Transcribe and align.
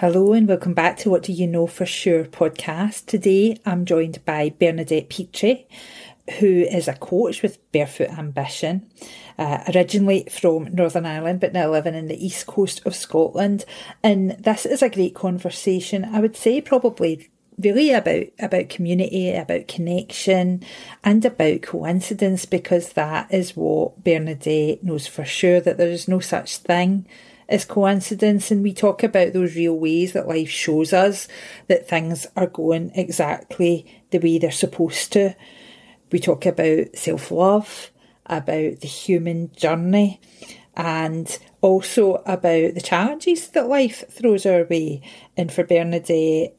Hello 0.00 0.32
and 0.32 0.48
welcome 0.48 0.72
back 0.72 0.96
to 0.96 1.10
What 1.10 1.24
Do 1.24 1.32
You 1.34 1.46
Know 1.46 1.66
For 1.66 1.84
Sure 1.84 2.24
podcast. 2.24 3.04
Today 3.04 3.60
I'm 3.66 3.84
joined 3.84 4.24
by 4.24 4.48
Bernadette 4.58 5.10
Petrie, 5.10 5.68
who 6.38 6.62
is 6.62 6.88
a 6.88 6.94
coach 6.94 7.42
with 7.42 7.58
Barefoot 7.70 8.08
Ambition, 8.08 8.90
uh, 9.38 9.62
originally 9.74 10.26
from 10.30 10.74
Northern 10.74 11.04
Ireland 11.04 11.40
but 11.40 11.52
now 11.52 11.70
living 11.70 11.94
in 11.94 12.08
the 12.08 12.16
east 12.16 12.46
coast 12.46 12.80
of 12.86 12.94
Scotland. 12.94 13.66
And 14.02 14.30
this 14.42 14.64
is 14.64 14.80
a 14.80 14.88
great 14.88 15.14
conversation. 15.14 16.06
I 16.06 16.20
would 16.20 16.34
say 16.34 16.62
probably 16.62 17.28
really 17.58 17.90
about 17.90 18.24
about 18.38 18.70
community, 18.70 19.34
about 19.34 19.68
connection, 19.68 20.64
and 21.04 21.22
about 21.26 21.60
coincidence 21.60 22.46
because 22.46 22.94
that 22.94 23.30
is 23.30 23.54
what 23.54 24.02
Bernadette 24.02 24.82
knows 24.82 25.06
for 25.06 25.26
sure 25.26 25.60
that 25.60 25.76
there 25.76 25.90
is 25.90 26.08
no 26.08 26.20
such 26.20 26.56
thing 26.56 27.04
as 27.50 27.64
coincidence. 27.64 28.50
And 28.50 28.62
we 28.62 28.72
talk 28.72 29.02
about 29.02 29.32
those 29.32 29.56
real 29.56 29.78
ways 29.78 30.14
that 30.14 30.28
life 30.28 30.48
shows 30.48 30.92
us 30.92 31.28
that 31.66 31.88
things 31.88 32.26
are 32.36 32.46
going 32.46 32.92
exactly 32.94 34.02
the 34.10 34.18
way 34.18 34.38
they're 34.38 34.50
supposed 34.50 35.12
to. 35.12 35.34
We 36.10 36.20
talk 36.20 36.46
about 36.46 36.96
self 36.96 37.30
love, 37.30 37.90
about 38.26 38.80
the 38.80 38.88
human 38.88 39.52
journey, 39.52 40.20
and 40.76 41.38
also 41.60 42.22
about 42.26 42.74
the 42.74 42.80
challenges 42.82 43.48
that 43.50 43.68
life 43.68 44.04
throws 44.10 44.46
our 44.46 44.64
way. 44.64 45.02
And 45.36 45.52
for 45.52 45.64
Bernadette, 45.64 46.56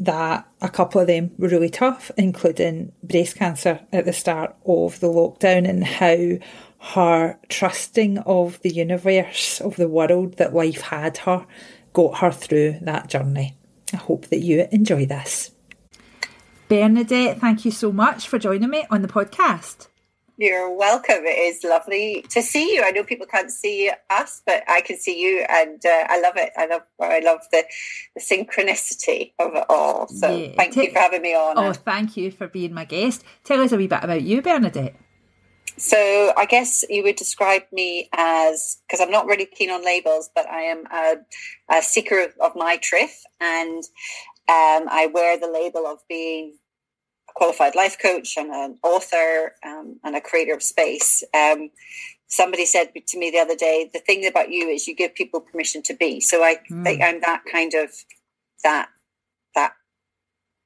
that 0.00 0.48
a 0.62 0.68
couple 0.68 1.00
of 1.00 1.06
them 1.06 1.32
were 1.36 1.48
really 1.48 1.68
tough, 1.68 2.10
including 2.16 2.92
breast 3.02 3.36
cancer 3.36 3.80
at 3.92 4.06
the 4.06 4.12
start 4.12 4.56
of 4.64 4.98
the 5.00 5.08
lockdown, 5.08 5.68
and 5.68 5.84
how 5.84 6.38
her 6.80 7.38
trusting 7.48 8.18
of 8.18 8.60
the 8.62 8.70
universe, 8.70 9.60
of 9.60 9.76
the 9.76 9.88
world 9.88 10.38
that 10.38 10.54
life 10.54 10.80
had 10.80 11.18
her, 11.18 11.46
got 11.92 12.18
her 12.18 12.30
through 12.30 12.78
that 12.82 13.08
journey. 13.08 13.56
I 13.92 13.98
hope 13.98 14.26
that 14.26 14.40
you 14.40 14.66
enjoy 14.70 15.06
this. 15.06 15.50
Bernadette, 16.68 17.38
thank 17.40 17.64
you 17.64 17.70
so 17.70 17.92
much 17.92 18.28
for 18.28 18.38
joining 18.38 18.70
me 18.70 18.86
on 18.90 19.02
the 19.02 19.08
podcast. 19.08 19.88
You're 20.38 20.74
welcome. 20.74 21.26
It 21.26 21.38
is 21.38 21.64
lovely 21.64 22.24
to 22.30 22.40
see 22.40 22.74
you. 22.74 22.82
I 22.82 22.92
know 22.92 23.04
people 23.04 23.26
can't 23.26 23.50
see 23.50 23.90
us, 24.08 24.40
but 24.46 24.62
I 24.66 24.80
can 24.80 24.96
see 24.96 25.20
you, 25.20 25.44
and 25.50 25.84
uh, 25.84 26.06
I 26.08 26.18
love 26.22 26.32
it. 26.36 26.50
I 26.56 26.64
love 26.64 26.82
I 26.98 27.20
love 27.20 27.40
the, 27.52 27.64
the 28.14 28.22
synchronicity 28.22 29.32
of 29.38 29.54
it 29.54 29.64
all. 29.68 30.08
So 30.08 30.34
yeah. 30.34 30.52
thank 30.56 30.72
T- 30.72 30.84
you 30.84 30.92
for 30.92 30.98
having 30.98 31.20
me 31.20 31.34
on. 31.34 31.58
Oh, 31.58 31.74
thank 31.74 32.16
you 32.16 32.30
for 32.30 32.48
being 32.48 32.72
my 32.72 32.86
guest. 32.86 33.22
Tell 33.44 33.60
us 33.60 33.72
a 33.72 33.76
wee 33.76 33.86
bit 33.86 34.02
about 34.02 34.22
you, 34.22 34.40
Bernadette. 34.40 34.96
So 35.80 36.34
I 36.36 36.44
guess 36.44 36.84
you 36.90 37.02
would 37.04 37.16
describe 37.16 37.62
me 37.72 38.10
as 38.12 38.76
because 38.86 39.00
I'm 39.00 39.10
not 39.10 39.24
really 39.24 39.46
keen 39.46 39.70
on 39.70 39.82
labels, 39.82 40.28
but 40.34 40.46
I 40.46 40.60
am 40.64 40.84
a, 40.92 41.14
a 41.70 41.82
seeker 41.82 42.22
of, 42.22 42.32
of, 42.38 42.52
my 42.54 42.76
truth, 42.76 43.22
and 43.40 43.82
um, 44.46 44.88
I 44.90 45.08
wear 45.10 45.40
the 45.40 45.50
label 45.50 45.86
of 45.86 46.00
being 46.06 46.58
a 47.30 47.32
qualified 47.32 47.74
life 47.74 47.96
coach 47.98 48.36
and 48.36 48.52
an 48.52 48.78
author 48.82 49.54
um, 49.64 49.98
and 50.04 50.14
a 50.14 50.20
creator 50.20 50.52
of 50.52 50.62
space. 50.62 51.24
Um, 51.32 51.70
somebody 52.26 52.66
said 52.66 52.92
to 52.94 53.18
me 53.18 53.30
the 53.30 53.38
other 53.38 53.56
day, 53.56 53.88
the 53.90 54.00
thing 54.00 54.26
about 54.26 54.50
you 54.50 54.68
is 54.68 54.86
you 54.86 54.94
give 54.94 55.14
people 55.14 55.40
permission 55.40 55.82
to 55.84 55.94
be. 55.94 56.20
So 56.20 56.44
I 56.44 56.56
mm. 56.70 56.84
think 56.84 57.00
I'm 57.02 57.22
that 57.22 57.44
kind 57.50 57.72
of 57.72 57.88
that 58.64 58.90
that 59.54 59.72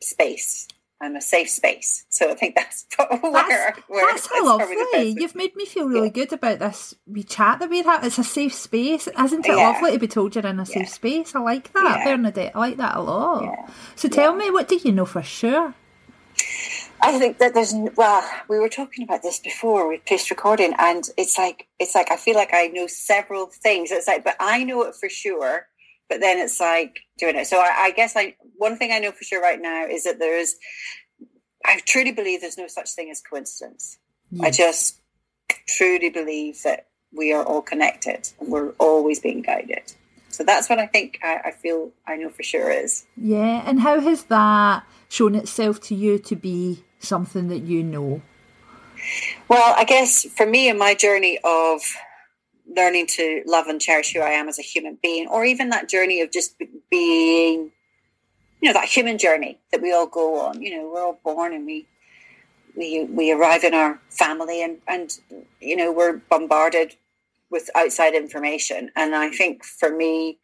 space. 0.03 0.67
I'm 1.01 1.17
a 1.17 1.21
safe 1.21 1.51
space. 1.51 2.07
So 2.09 2.31
I 2.31 2.35
think 2.35 2.55
that's 2.55 2.87
probably 2.91 3.31
that's, 3.33 3.49
where, 3.49 3.75
where 3.89 4.13
that's, 4.13 4.29
that's 4.29 4.45
lovely. 4.45 5.17
You've 5.19 5.35
made 5.35 5.55
me 5.57 5.67
feel 5.67 5.89
really 5.89 6.07
yeah. 6.07 6.13
good 6.13 6.33
about 6.33 6.61
this 6.61 6.95
wee 7.07 7.25
chat 7.25 7.59
that 7.59 7.69
we're 7.69 7.85
having. 7.85 8.07
It's 8.07 8.19
a 8.19 8.25
safe 8.25 8.55
space. 8.55 9.09
Isn't 9.09 9.47
it 9.47 9.57
yeah. 9.57 9.71
lovely 9.71 9.93
to 9.93 9.99
be 9.99 10.09
told 10.09 10.35
you're 10.35 10.47
in 10.47 10.61
a 10.61 10.67
safe 10.67 10.77
yeah. 10.77 10.85
space? 10.89 11.35
I 11.35 11.41
like 11.41 11.73
that, 11.73 12.05
Bernadette. 12.05 12.53
I 12.55 12.59
like 12.59 12.77
that 12.79 12.97
a 12.97 13.01
lot. 13.01 13.71
So 13.97 14.09
tell 14.09 14.35
me, 14.35 14.51
what 14.51 14.69
do 14.69 14.77
you 14.83 14.93
know 14.93 15.05
for 15.05 15.23
sure? 15.23 15.75
I 17.01 17.19
think 17.19 17.39
that 17.39 17.53
there's 17.53 17.75
well, 17.97 18.29
we 18.49 18.59
were 18.59 18.69
talking 18.69 19.05
about 19.05 19.23
this 19.23 19.39
before 19.39 19.87
we 19.89 19.99
placed 19.99 20.31
recording, 20.31 20.75
and 20.79 21.05
it's 21.19 21.37
like 21.37 21.67
it's 21.79 21.95
like 21.95 22.11
I 22.11 22.17
feel 22.17 22.35
like 22.35 22.55
I 22.55 22.69
know 22.69 22.87
several 22.87 23.47
things. 23.47 23.91
It's 23.91 24.07
like, 24.07 24.25
but 24.25 24.37
I 24.41 24.65
know 24.65 24.83
it 24.85 24.95
for 24.95 25.09
sure. 25.09 25.67
But 26.09 26.21
then 26.21 26.39
it's 26.39 26.61
like 26.61 27.01
doing 27.19 27.37
it. 27.37 27.47
So 27.47 27.59
I, 27.59 27.85
I 27.85 27.91
guess 27.91 28.15
I 28.17 28.37
one 28.57 28.77
thing 28.77 28.93
I 28.93 28.99
know 28.99 29.13
for 29.13 29.25
sure 29.25 29.41
right 29.41 29.61
now 29.61 29.87
is 29.87 30.05
that 30.05 30.19
there 30.19 30.39
is. 30.39 30.57
I 31.67 31.81
truly 31.87 32.13
believe 32.13 32.43
there's 32.43 32.59
no 32.59 32.67
such 32.67 32.91
thing 32.91 33.11
as 33.11 33.23
coincidence. 33.23 33.99
Yes. 34.31 34.45
I 34.45 34.51
just 34.51 35.01
truly 35.67 36.11
believe 36.11 36.63
that 36.63 36.89
we 37.13 37.33
are 37.33 37.45
all 37.45 37.63
connected 37.63 38.29
and 38.39 38.51
we're 38.51 38.71
always 38.79 39.21
being 39.21 39.41
guided. 39.41 39.95
So 40.29 40.43
that's 40.43 40.69
what 40.69 40.79
I 40.81 40.87
think 40.87 41.21
I, 41.23 41.41
I 41.45 41.51
feel 41.53 41.93
I 42.07 42.17
know 42.17 42.29
for 42.29 42.43
sure 42.43 42.71
is. 42.71 43.07
Yeah, 43.17 43.63
and 43.65 43.81
how 43.81 44.01
has 44.01 44.25
that 44.25 44.85
shown 45.09 45.37
itself 45.37 45.81
to 45.83 45.95
you 45.95 46.19
to 46.19 46.35
be 46.35 46.85
something 46.99 47.49
that 47.49 47.61
you 47.61 47.85
know? 47.85 48.21
Well, 49.49 49.75
I 49.77 49.85
guess 49.85 50.25
for 50.25 50.45
me 50.45 50.69
in 50.69 50.77
my 50.77 50.95
journey 50.95 51.39
of 51.45 51.83
learning 52.69 53.07
to 53.07 53.43
love 53.47 53.67
and 53.67 53.81
cherish 53.81 54.13
who 54.13 54.21
I 54.21 54.31
am 54.31 54.49
as 54.49 54.59
a 54.59 54.63
human 54.63 54.99
being, 55.03 55.27
or 55.29 55.45
even 55.45 55.71
that 55.71 55.89
journey 55.89 56.21
of 56.21 56.31
just 56.31 56.57
being, 56.91 57.71
you 58.61 58.69
know, 58.69 58.73
that 58.73 58.87
human 58.87 59.19
journey 59.19 59.59
that 59.71 59.83
we 59.83 59.93
all 59.93 60.07
go 60.07 60.41
on. 60.41 60.63
You 60.63 60.77
know, 60.77 60.91
we're 60.93 61.05
all 61.05 61.21
born 61.25 61.53
and 61.53 61.67
we 61.67 61.87
we 62.77 63.05
we 63.05 63.33
arrive 63.33 63.65
in 63.65 63.75
our 63.75 64.01
family 64.11 64.63
and 64.63 64.79
and 64.89 65.19
you 65.61 65.77
know 65.77 65.93
we're 65.93 66.15
bombarded 66.31 66.97
with 67.51 67.71
outside 67.75 68.15
information, 68.15 68.91
and 68.97 69.15
I 69.15 69.31
think 69.31 69.65
for 69.65 69.95
me, 69.95 70.39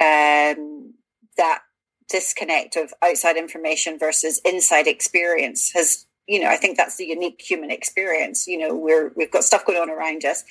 um, 0.00 0.94
that 1.36 1.60
disconnect 2.08 2.76
of 2.76 2.92
outside 3.02 3.36
information 3.36 3.98
versus 3.98 4.40
inside 4.44 4.86
experience 4.88 5.70
has 5.72 6.06
you 6.26 6.40
know 6.40 6.48
i 6.48 6.56
think 6.56 6.76
that's 6.76 6.96
the 6.96 7.06
unique 7.06 7.40
human 7.40 7.70
experience. 7.70 8.46
You 8.46 8.58
know 8.58 8.74
we're 8.74 9.12
we've 9.16 9.30
got 9.30 9.44
stuff 9.44 9.66
going 9.66 9.78
on 9.78 9.90
around 9.90 10.24
us 10.24 10.44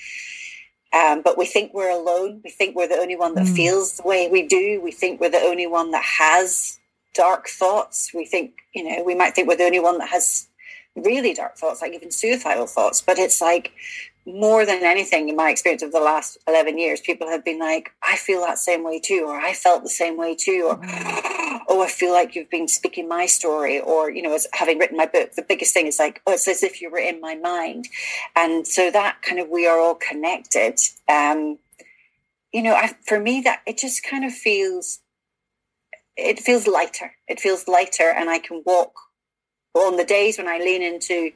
um, 0.94 1.22
but 1.22 1.38
we 1.38 1.46
think 1.46 1.74
we're 1.74 1.92
alone. 1.92 2.42
We 2.44 2.50
think 2.50 2.76
we're 2.76 2.88
the 2.88 2.96
only 2.96 3.16
one 3.16 3.36
that 3.36 3.46
mm. 3.46 3.56
feels 3.56 3.98
the 3.98 4.04
way 4.04 4.28
we 4.30 4.48
do. 4.48 4.82
We 4.82 4.92
think 4.92 5.22
we're 5.22 5.30
the 5.30 5.38
only 5.38 5.68
one 5.68 5.92
that 5.92 6.04
has 6.04 6.80
dark 7.14 7.48
thoughts. 7.48 8.12
We 8.14 8.26
think 8.26 8.54
you 8.74 8.84
know 8.84 9.04
we 9.04 9.16
might 9.16 9.36
think 9.36 9.48
we're 9.48 9.58
the 9.58 9.66
only 9.66 9.80
one 9.80 9.98
that 10.00 10.10
has 10.10 10.48
really 10.96 11.34
dark 11.34 11.58
thoughts 11.58 11.82
like 11.82 11.94
even 11.94 12.12
suicidal 12.12 12.68
thoughts. 12.68 13.02
But 13.02 13.20
it's 13.20 13.42
like 13.42 13.72
more 14.26 14.66
than 14.66 14.84
anything 14.84 15.30
in 15.30 15.36
my 15.36 15.50
experience 15.50 15.82
of 15.82 15.92
the 15.92 16.00
last 16.00 16.38
11 16.48 16.78
years 16.78 17.02
people 17.02 17.28
have 17.28 17.44
been 17.44 17.58
like 17.58 17.92
i 18.04 18.16
feel 18.16 18.42
that 18.42 18.60
same 18.60 18.84
way 18.84 19.00
too 19.00 19.26
or 19.26 19.40
i 19.40 19.54
felt 19.54 19.82
the 19.82 19.90
same 19.90 20.18
way 20.18 20.36
too 20.36 20.68
or 20.70 20.78
oh 21.70 21.82
i 21.84 21.88
feel 21.88 22.12
like 22.12 22.36
you've 22.36 22.50
been 22.50 22.68
speaking 22.68 23.08
my 23.08 23.26
story 23.26 23.80
or 23.80 24.10
you 24.10 24.22
know 24.22 24.34
as 24.34 24.48
having 24.54 24.78
written 24.78 24.98
my 24.98 25.06
book 25.06 25.34
the 25.34 25.42
biggest 25.42 25.74
thing 25.74 25.88
is 25.88 26.00
like 26.00 26.22
oh 26.28 26.34
it's 26.34 26.48
as 26.48 26.64
if 26.64 26.82
you 26.82 26.92
were 26.92 27.00
in 27.00 27.22
my 27.22 27.36
mind 27.36 27.88
and 28.36 28.68
so 28.68 28.92
that 28.92 29.22
kind 29.22 29.40
of 29.40 29.48
we 29.50 29.66
are 29.68 29.80
all 29.80 29.96
connected 29.96 30.78
um 31.08 31.58
you 32.52 32.62
know 32.62 32.74
I, 32.74 32.94
for 33.06 33.20
me 33.20 33.42
that 33.42 33.62
it 33.66 33.78
just 33.78 34.04
kind 34.04 34.26
of 34.26 34.34
feels 34.34 35.00
it 36.18 36.40
feels 36.40 36.68
lighter 36.68 37.14
it 37.28 37.40
feels 37.40 37.68
lighter 37.68 38.10
and 38.10 38.30
i 38.30 38.40
can 38.40 38.62
walk 38.66 38.94
on 39.74 39.96
the 39.98 40.04
days 40.04 40.38
when 40.38 40.48
i 40.48 40.58
lean 40.58 40.82
into 40.82 41.32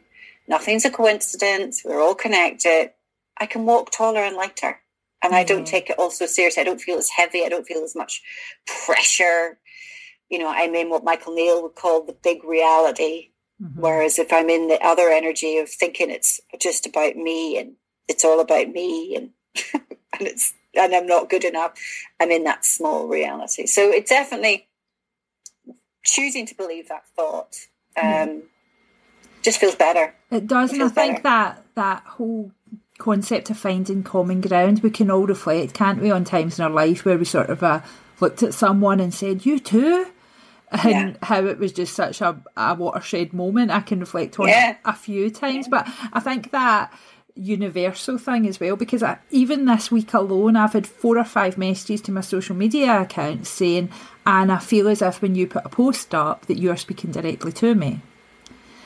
nothing's 0.48 0.86
a 0.86 0.90
coincidence. 0.90 1.82
We're 1.84 2.02
all 2.02 2.16
connected. 2.16 2.92
I 3.40 3.46
can 3.46 3.66
walk 3.66 3.92
taller 3.92 4.22
and 4.22 4.36
lighter. 4.36 4.80
And 5.22 5.32
mm-hmm. 5.32 5.36
I 5.36 5.44
don't 5.44 5.60
mm-hmm. 5.60 5.66
take 5.66 5.90
it 5.90 6.00
all 6.00 6.12
so 6.12 6.26
seriously. 6.26 6.62
I 6.62 6.66
don't 6.66 6.82
feel 6.82 6.98
as 6.98 7.10
heavy. 7.10 7.46
I 7.46 7.50
don't 7.50 7.66
feel 7.66 7.84
as 7.84 7.96
much 7.96 8.22
pressure. 8.86 9.58
You 10.34 10.40
know, 10.40 10.50
I'm 10.50 10.74
in 10.74 10.90
what 10.90 11.04
Michael 11.04 11.36
Neill 11.36 11.62
would 11.62 11.76
call 11.76 12.04
the 12.04 12.18
big 12.24 12.44
reality. 12.44 13.30
Mm-hmm. 13.62 13.80
Whereas 13.80 14.18
if 14.18 14.34
I'm 14.34 14.50
in 14.50 14.68
the 14.68 14.84
other 14.84 15.10
energy 15.10 15.60
of 15.60 15.70
thinking 15.70 16.10
it's 16.10 16.42
just 16.60 16.88
about 16.88 17.16
me 17.16 17.60
and 17.60 17.74
it's 18.08 18.26
all 18.26 18.40
about 18.40 18.70
me 18.70 19.16
and 19.16 19.30
and 19.74 20.28
it's 20.28 20.56
and 20.74 20.96
I'm 20.96 21.06
not 21.06 21.30
good 21.30 21.44
enough, 21.44 21.74
I'm 22.20 22.32
in 22.32 22.46
that 22.46 22.66
small 22.66 23.08
reality. 23.08 23.68
So 23.68 23.92
it's 23.92 24.10
definitely 24.10 24.68
choosing 26.03 26.47
to 26.47 26.56
believe 26.56 26.90
that 26.90 27.06
thought. 27.16 27.56
Um, 27.96 28.41
just 29.44 29.59
feels 29.59 29.76
better. 29.76 30.16
It 30.32 30.47
does, 30.47 30.72
it 30.72 30.82
and 30.82 30.86
I 30.86 30.88
think 30.90 31.22
better. 31.22 31.24
that 31.24 31.64
that 31.76 32.03
whole 32.08 32.52
concept 32.97 33.52
of 33.52 33.58
finding 33.59 34.02
common 34.02 34.41
ground, 34.41 34.82
we 34.82 34.90
can 34.90 35.12
all 35.12 35.28
reflect, 35.28 35.76
can't 35.76 36.02
we, 36.02 36.09
on 36.09 36.24
times 36.24 36.58
in 36.58 36.66
our 36.66 36.72
life 36.72 37.06
where 37.06 37.20
we 37.20 37.26
sort 37.26 37.52
of 37.52 37.62
uh, 37.62 37.82
looked 38.20 38.41
at 38.41 38.56
someone 38.56 39.00
and 39.00 39.14
said, 39.14 39.46
"You 39.46 39.59
too." 39.59 40.08
And 40.73 40.90
yeah. 40.91 41.14
how 41.22 41.46
it 41.46 41.59
was 41.59 41.72
just 41.72 41.93
such 41.93 42.20
a, 42.22 42.35
a 42.58 42.73
watershed 42.73 43.31
moment. 43.31 43.70
I 43.70 43.81
can 43.81 43.99
reflect 43.99 44.40
on 44.40 44.47
yeah. 44.47 44.78
a 44.85 44.93
few 44.93 45.29
times, 45.29 45.67
yeah. 45.67 45.84
but 45.84 45.93
I 46.11 46.20
think 46.20 46.52
that 46.52 46.91
universal 47.35 48.17
thing 48.17 48.47
as 48.47 48.59
well 48.59 48.75
because 48.75 49.02
I, 49.02 49.17
even 49.31 49.66
this 49.66 49.90
week 49.90 50.14
alone 50.14 50.55
I've 50.55 50.73
had 50.73 50.85
four 50.85 51.17
or 51.17 51.23
five 51.23 51.58
messages 51.58 51.99
to 52.02 52.11
my 52.11 52.22
social 52.22 52.55
media 52.55 53.02
accounts 53.02 53.49
saying 53.49 53.90
and 54.23 54.52
I 54.52 54.59
feel 54.59 54.87
as 54.87 55.02
if 55.02 55.20
when 55.20 55.34
you 55.34 55.47
put 55.47 55.66
a 55.66 55.70
post 55.70 56.14
up 56.14 56.46
that 56.46 56.59
you're 56.59 56.78
speaking 56.78 57.11
directly 57.11 57.52
to 57.53 57.73
me 57.73 58.02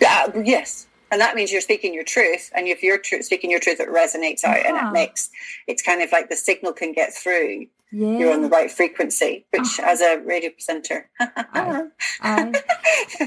uh, 0.06 0.42
yes. 0.44 0.88
And 1.12 1.22
that 1.22 1.36
means 1.36 1.52
you're 1.52 1.62
speaking 1.62 1.94
your 1.94 2.04
truth. 2.04 2.52
And 2.54 2.68
if 2.68 2.84
you're 2.84 2.98
tr- 2.98 3.22
speaking 3.22 3.50
your 3.50 3.60
truth, 3.60 3.80
it 3.80 3.90
resonates 3.90 4.44
out 4.44 4.58
uh-huh. 4.58 4.68
and 4.68 4.88
it 4.88 4.92
makes 4.92 5.30
it's 5.66 5.82
kind 5.82 6.02
of 6.02 6.12
like 6.12 6.30
the 6.30 6.36
signal 6.36 6.74
can 6.74 6.92
get 6.92 7.14
through 7.14 7.68
yeah. 7.92 8.18
you're 8.18 8.34
on 8.34 8.42
the 8.42 8.50
right 8.50 8.72
frequency, 8.72 9.46
which 9.52 9.80
uh-huh. 9.80 9.92
as 9.92 10.02
a 10.02 10.18
radio 10.20 10.50
presenter. 10.50 11.10
aye. 11.20 11.86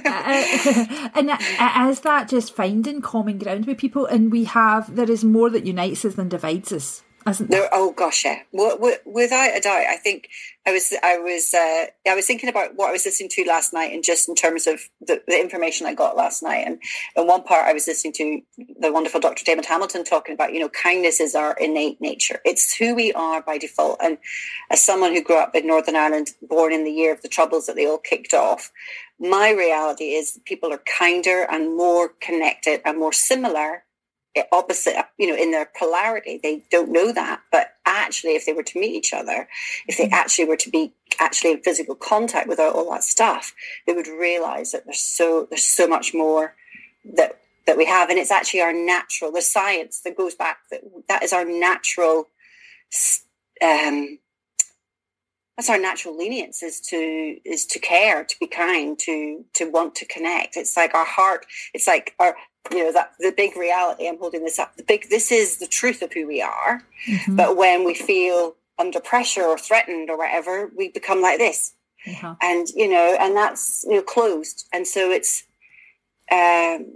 uh, 0.05 1.09
and 1.15 1.31
as 1.59 2.01
that 2.01 2.29
just 2.29 2.55
finding 2.55 3.01
common 3.01 3.39
ground 3.39 3.67
with 3.67 3.79
people? 3.79 4.07
And 4.07 4.31
we 4.31 4.45
have, 4.45 4.95
there 4.95 5.11
is 5.11 5.25
more 5.25 5.51
that 5.51 5.67
unites 5.67 6.05
us 6.05 6.15
than 6.15 6.29
divides 6.29 6.73
us 6.73 7.03
hasn't 7.31 7.51
there? 7.51 7.69
Oh 7.73 7.93
gosh, 7.93 8.25
yeah. 8.25 8.41
Without 8.53 9.57
a 9.57 9.61
doubt, 9.61 9.87
I 9.89 9.97
think 9.97 10.29
I 10.67 10.73
was 10.73 10.93
I 11.03 11.19
was 11.19 11.55
uh, 11.55 11.87
I 12.11 12.15
was 12.17 12.27
thinking 12.27 12.49
about 12.49 12.75
what 12.75 12.89
I 12.89 12.93
was 12.93 13.07
listening 13.07 13.31
to 13.31 13.45
last 13.45 13.73
night, 13.73 13.93
and 13.93 14.03
just 14.03 14.29
in 14.29 14.35
terms 14.35 14.67
of 14.67 14.81
the, 15.01 15.23
the, 15.29 15.41
information 15.41 15.87
I 15.87 15.95
got 15.95 16.17
last 16.17 16.43
night, 16.43 16.67
and 16.67 16.81
in 17.17 17.29
one 17.29 17.45
part 17.45 17.69
I 17.69 17.73
was 17.73 17.87
listening 17.87 18.13
to 18.15 18.41
the 18.81 18.93
wonderful 18.93 19.21
Dr. 19.21 19.45
David 19.45 19.65
Hamilton 19.65 20.03
talking 20.03 20.35
about 20.35 20.53
you 20.53 20.59
know 20.59 20.69
kindness 20.71 21.21
is 21.21 21.37
our 21.37 21.57
innate 21.61 22.01
nature. 22.01 22.41
It's 22.45 22.75
who 22.75 22.97
we 22.97 23.13
are 23.13 23.41
by 23.41 23.59
default. 23.59 24.01
And 24.03 24.19
as 24.71 24.85
someone 24.85 25.15
who 25.15 25.23
grew 25.23 25.39
up 25.39 25.55
in 25.55 25.69
Northern 25.69 25.97
Ireland, 25.97 26.31
born 26.43 26.73
in 26.73 26.85
the 26.85 26.93
year 26.93 27.13
of 27.13 27.23
the 27.23 27.29
troubles 27.29 27.67
that 27.67 27.77
they 27.77 27.87
all 27.87 27.99
kicked 27.99 28.35
off, 28.35 28.73
my 29.21 29.51
reality 29.51 30.15
is 30.15 30.41
people 30.45 30.73
are 30.73 30.83
kinder 30.99 31.47
and 31.49 31.77
more 31.77 32.09
connected 32.21 32.81
and 32.85 32.99
more 32.99 33.13
similar 33.13 33.85
opposite, 34.53 34.97
you 35.19 35.27
know, 35.27 35.37
in 35.37 35.51
their 35.51 35.69
polarity. 35.79 36.39
They 36.43 36.63
don't 36.71 36.93
know 36.93 37.13
that, 37.13 37.41
but 37.51 37.75
actually, 37.87 38.37
if 38.37 38.47
they 38.47 38.53
were 38.53 38.63
to 38.63 38.81
meet 38.81 38.95
each 38.95 39.13
other, 39.13 39.49
if 39.87 39.97
they 39.97 40.05
mm-hmm. 40.05 40.15
actually 40.15 40.45
were 40.47 40.57
to 40.57 40.71
be 40.71 40.93
actually 41.19 41.53
in 41.53 41.63
physical 41.63 41.95
contact 41.95 42.49
without 42.49 42.75
all 42.75 42.91
that 42.91 43.05
stuff, 43.05 43.55
they 43.87 43.93
would 43.93 44.07
realize 44.07 44.73
that 44.73 44.85
there's 44.85 45.01
so 45.01 45.47
there's 45.51 45.65
so 45.65 45.89
much 45.89 46.15
more 46.15 46.55
that 47.17 47.41
that 47.67 47.77
we 47.77 47.87
have, 47.87 48.11
and 48.11 48.19
it's 48.19 48.31
actually 48.31 48.61
our 48.61 48.73
natural. 48.73 49.33
The 49.33 49.43
science 49.43 50.01
that 50.03 50.17
goes 50.17 50.35
back 50.35 50.59
that 50.71 50.83
that 51.09 51.23
is 51.23 51.33
our 51.33 51.45
natural. 51.45 52.29
Um, 53.63 54.19
that's 55.57 55.69
our 55.69 55.79
natural 55.79 56.17
lenience 56.17 56.63
is 56.63 56.81
to 56.81 57.37
is 57.45 57.67
to 57.67 57.79
care 57.79 58.25
to 58.25 58.37
be 58.41 58.47
kind 58.47 58.99
to 59.01 59.45
to 59.53 59.67
want 59.71 59.95
to 59.97 60.07
connect 60.07 60.57
it's 60.57 60.75
like 60.75 60.95
our 60.95 61.05
heart 61.05 61.45
it's 61.75 61.87
like 61.87 62.15
our 62.19 62.35
you 62.71 62.85
know 62.85 62.93
that 62.93 63.13
the 63.19 63.33
big 63.37 63.57
reality 63.57 64.09
i'm 64.09 64.19
holding 64.19 64.45
this 64.45 64.59
up 64.59 64.77
the 64.77 64.83
big 64.83 65.09
this 65.09 65.33
is 65.33 65.59
the 65.59 65.67
truth 65.67 66.03
of 66.03 66.13
who 66.13 66.27
we 66.27 66.43
are 66.43 66.83
mm-hmm. 67.07 67.37
but 67.37 67.57
when 67.57 67.85
we 67.85 67.95
feel 67.95 68.55
under 68.79 69.01
pressure 69.01 69.45
or 69.45 69.59
threatened 69.59 70.11
or 70.11 70.17
whatever 70.17 70.71
we 70.77 70.89
become 70.89 71.21
like 71.21 71.39
this 71.39 71.75
uh-huh. 72.07 72.35
and 72.41 72.69
you 72.71 72.89
know 72.89 73.17
and 73.21 73.37
that's 73.37 73.85
you 73.89 73.95
know 73.95 74.03
closed 74.03 74.67
and 74.73 74.87
so 74.87 75.11
it's 75.11 75.45
um 76.33 76.87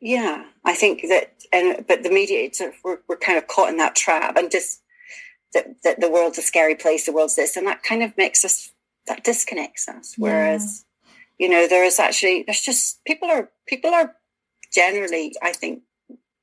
yeah 0.00 0.44
i 0.64 0.74
think 0.74 1.02
that 1.08 1.34
and 1.52 1.86
but 1.86 2.02
the 2.02 2.10
media 2.10 2.52
sort 2.52 2.70
of, 2.70 2.76
we're, 2.84 2.98
we're 3.08 3.16
kind 3.16 3.38
of 3.38 3.46
caught 3.46 3.68
in 3.68 3.76
that 3.76 3.94
trap 3.94 4.36
and 4.36 4.50
just 4.50 4.80
that, 5.54 5.66
that 5.84 6.00
the 6.00 6.10
world's 6.10 6.38
a 6.38 6.42
scary 6.42 6.74
place 6.74 7.06
the 7.06 7.12
world's 7.12 7.36
this 7.36 7.56
and 7.56 7.66
that 7.66 7.82
kind 7.82 8.02
of 8.02 8.16
makes 8.16 8.44
us 8.44 8.72
that 9.06 9.24
disconnects 9.24 9.88
us 9.88 10.14
whereas 10.16 10.84
yeah. 11.38 11.46
you 11.46 11.52
know 11.52 11.66
there 11.66 11.84
is 11.84 11.98
actually 11.98 12.44
there's 12.44 12.60
just 12.60 13.04
people 13.04 13.28
are 13.28 13.50
people 13.66 13.90
are 13.90 14.14
generally, 14.72 15.34
I 15.42 15.52
think 15.52 15.82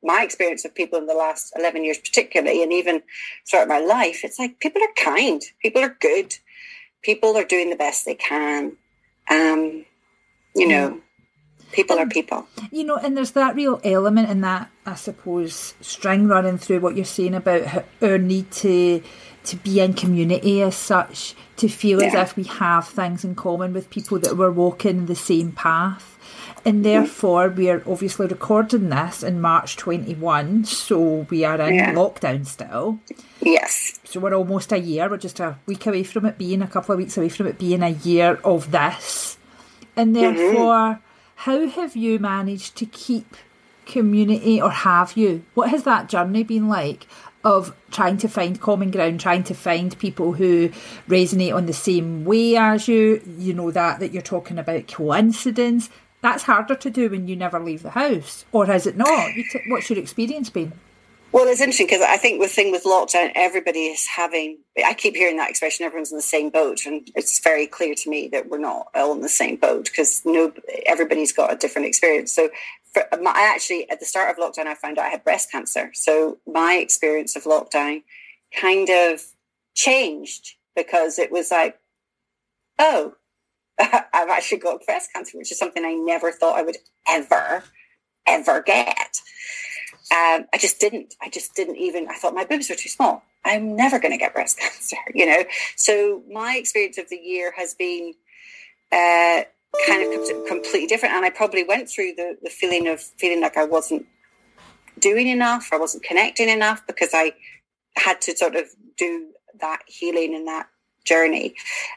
my 0.04 0.24
experience 0.24 0.66
of 0.66 0.74
people 0.74 0.98
in 0.98 1.08
the 1.08 1.14
last 1.14 1.54
11 1.58 1.84
years, 1.84 1.98
particularly, 1.98 2.64
and 2.64 2.72
even 2.72 3.02
throughout 3.50 3.68
my 3.68 3.80
life, 3.80 4.22
it's 4.24 4.40
like 4.40 4.60
people 4.60 4.82
are 4.82 5.04
kind, 5.04 5.42
people 5.62 5.84
are 5.84 5.98
good, 6.00 6.38
people 7.02 7.36
are 7.38 7.44
doing 7.44 7.70
the 7.70 7.76
best 7.76 8.06
they 8.06 8.16
can. 8.16 8.78
Um, 9.30 9.86
you 10.56 10.68
know, 10.68 10.90
mm. 10.92 11.02
people 11.72 12.00
are 12.00 12.08
people. 12.08 12.48
You 12.72 12.86
know, 12.86 12.96
and 12.98 13.16
there's 13.16 13.32
that 13.32 13.56
real 13.56 13.80
element 13.84 14.30
in 14.30 14.42
that, 14.42 14.70
I 14.86 14.96
suppose, 14.96 15.76
string 15.82 16.28
running 16.28 16.58
through 16.58 16.80
what 16.80 16.96
you're 16.96 17.06
saying 17.06 17.36
about 17.36 17.86
our 18.02 18.18
need 18.18 18.52
to 18.52 19.04
to 19.46 19.56
be 19.56 19.80
in 19.80 19.94
community 19.94 20.62
as 20.62 20.76
such, 20.76 21.34
to 21.56 21.68
feel 21.68 22.02
yeah. 22.02 22.08
as 22.08 22.14
if 22.14 22.36
we 22.36 22.44
have 22.44 22.88
things 22.88 23.24
in 23.24 23.34
common 23.36 23.74
with 23.74 23.90
people 23.90 24.20
that 24.20 24.38
we're 24.38 24.52
walking 24.52 25.06
the 25.06 25.16
same 25.16 25.52
path 25.52 26.19
and 26.66 26.84
therefore 26.84 27.50
we 27.50 27.70
are 27.70 27.84
obviously 27.88 28.28
recording 28.28 28.90
this 28.90 29.24
in 29.24 29.42
March 29.42 29.78
21, 29.78 30.66
so 30.66 31.26
we 31.30 31.44
are 31.44 31.60
in 31.62 31.76
yeah. 31.76 31.94
lockdown 31.94 32.46
still. 32.46 33.00
Yes. 33.42 34.00
So 34.04 34.20
we're 34.20 34.34
almost 34.34 34.72
a 34.72 34.80
year, 34.80 35.10
we're 35.10 35.18
just 35.18 35.40
a 35.40 35.58
week 35.66 35.86
away 35.86 36.04
from 36.04 36.26
it 36.26 36.38
being, 36.38 36.62
a 36.62 36.68
couple 36.68 36.94
of 36.94 37.00
weeks 37.00 37.18
away 37.18 37.30
from 37.30 37.48
it 37.48 37.58
being 37.58 37.84
a 37.84 37.90
year 37.90 38.40
of 38.44 38.72
this. 38.72 39.38
And 39.96 40.16
mm-hmm. 40.16 40.36
therefore, 40.36 40.74
mm-hmm. 40.74 41.02
how 41.36 41.68
have 41.68 41.96
you 41.96 42.20
managed 42.20 42.76
to 42.78 42.86
keep 42.86 43.36
community, 43.86 44.62
or 44.62 44.70
have 44.70 45.18
you? 45.18 45.44
What 45.56 45.70
has 45.70 45.84
that 45.84 46.10
journey 46.10 46.44
been 46.44 46.68
like? 46.68 47.08
Of 47.42 47.74
trying 47.90 48.18
to 48.18 48.28
find 48.28 48.60
common 48.60 48.92
ground, 48.92 49.22
trying 49.22 49.44
to 49.46 49.54
find 49.54 49.98
people 49.98 50.34
who 50.34 50.72
resonate 51.08 51.56
on 51.56 51.68
the 51.68 51.74
same 51.74 52.26
way 52.26 52.58
as 52.58 52.90
you, 52.90 53.22
you 53.38 53.54
know, 53.54 53.72
that 53.72 54.02
that 54.02 54.12
you're 54.12 54.22
talking 54.22 54.58
about 54.60 54.90
coincidence 54.90 55.90
that's 56.22 56.44
harder 56.44 56.76
to 56.76 56.90
do 56.90 57.10
when 57.10 57.28
you 57.28 57.36
never 57.36 57.60
leave 57.60 57.84
the 57.84 57.92
house, 57.92 58.46
or 58.52 58.66
has 58.66 58.86
it 58.86 58.98
not? 58.98 59.32
What's 59.68 59.90
your 59.90 60.00
experience 60.00 60.50
been? 60.50 60.74
Well, 61.32 61.48
it's 61.48 61.62
interesting 61.62 61.86
because 61.86 62.02
I 62.02 62.18
think 62.18 62.42
the 62.42 62.48
thing 62.48 62.72
with 62.72 62.86
lockdown, 62.86 63.32
everybody 63.36 63.86
is 63.86 64.08
having. 64.08 64.58
I 64.84 64.96
keep 64.96 65.16
hearing 65.16 65.38
that 65.38 65.50
expression. 65.50 65.86
Everyone's 65.86 66.12
in 66.12 66.18
the 66.18 66.24
same 66.24 66.50
boat, 66.50 66.86
and 66.86 67.08
it's 67.16 67.40
very 67.40 67.68
clear 67.68 67.94
to 67.94 68.10
me 68.10 68.30
that 68.30 68.50
we're 68.50 68.58
not 68.58 68.88
all 68.96 69.14
in 69.14 69.22
the 69.22 69.30
same 69.30 69.58
boat 69.58 69.86
because 69.86 70.24
no, 70.26 70.52
everybody's 70.88 71.32
got 71.32 71.54
a 71.54 71.56
different 71.56 71.88
experience. 71.88 72.32
So, 72.32 72.50
for, 72.92 73.06
I 73.14 73.54
actually 73.54 73.88
at 73.92 74.00
the 74.00 74.06
start 74.08 74.32
of 74.32 74.44
lockdown, 74.44 74.66
I 74.66 74.74
found 74.74 74.98
out 74.98 75.06
I 75.06 75.10
had 75.10 75.24
breast 75.24 75.52
cancer. 75.52 75.92
So 75.94 76.40
my 76.48 76.76
experience 76.76 77.36
of 77.36 77.44
lockdown 77.44 78.02
kind 78.60 78.90
of 78.90 79.22
changed 79.76 80.56
because 80.76 81.20
it 81.20 81.32
was 81.32 81.52
like, 81.52 81.78
oh, 82.80 83.14
I've 84.14 84.30
actually 84.30 84.60
got 84.60 84.86
breast 84.86 85.12
cancer, 85.14 85.38
which 85.38 85.52
is 85.52 85.58
something 85.58 85.86
I 85.86 85.94
never 85.94 86.32
thought 86.32 86.58
I 86.58 86.64
would 86.64 86.78
ever, 87.08 87.64
ever 88.28 88.62
get. 88.62 89.18
Um, 90.12 90.46
I 90.54 90.58
just 90.58 90.80
didn't. 90.80 91.14
I 91.22 91.30
just 91.30 91.56
didn't 91.56 91.78
even. 91.78 92.08
I 92.10 92.16
thought 92.16 92.34
my 92.34 92.46
boobs 92.46 92.70
were 92.70 92.76
too 92.76 92.90
small. 92.90 93.24
I'm 93.46 93.76
never 93.76 94.00
going 94.00 94.12
to 94.12 94.18
get 94.18 94.34
breast 94.34 94.60
cancer, 94.60 94.98
you 95.14 95.26
know. 95.26 95.44
So 95.76 96.24
my 96.32 96.56
experience 96.58 96.98
of 96.98 97.10
the 97.10 97.18
year 97.18 97.54
has 97.56 97.74
been 97.74 98.14
uh, 98.92 99.44
kind 99.88 100.14
of 100.14 100.48
completely 100.48 100.88
different, 100.88 101.16
and 101.16 101.26
I 101.26 101.30
probably 101.30 101.64
went 101.64 101.90
through 101.90 102.14
the 102.16 102.38
the 102.42 102.50
feeling 102.50 102.88
of 102.88 103.02
feeling 103.02 103.42
like 103.42 103.56
I 103.56 103.66
wasn't 103.66 104.06
doing 105.00 105.28
enough, 105.28 105.70
or 105.72 105.76
I 105.76 105.80
wasn't 105.80 106.04
connecting 106.04 106.50
enough 106.50 106.86
because 106.86 107.12
I 107.14 107.34
had 107.96 108.20
to 108.22 108.36
sort 108.36 108.56
of 108.56 108.66
do 108.98 109.30
that 109.62 109.82
healing 109.88 110.36
and 110.36 110.48
that 110.48 110.68
journey. 111.10 111.56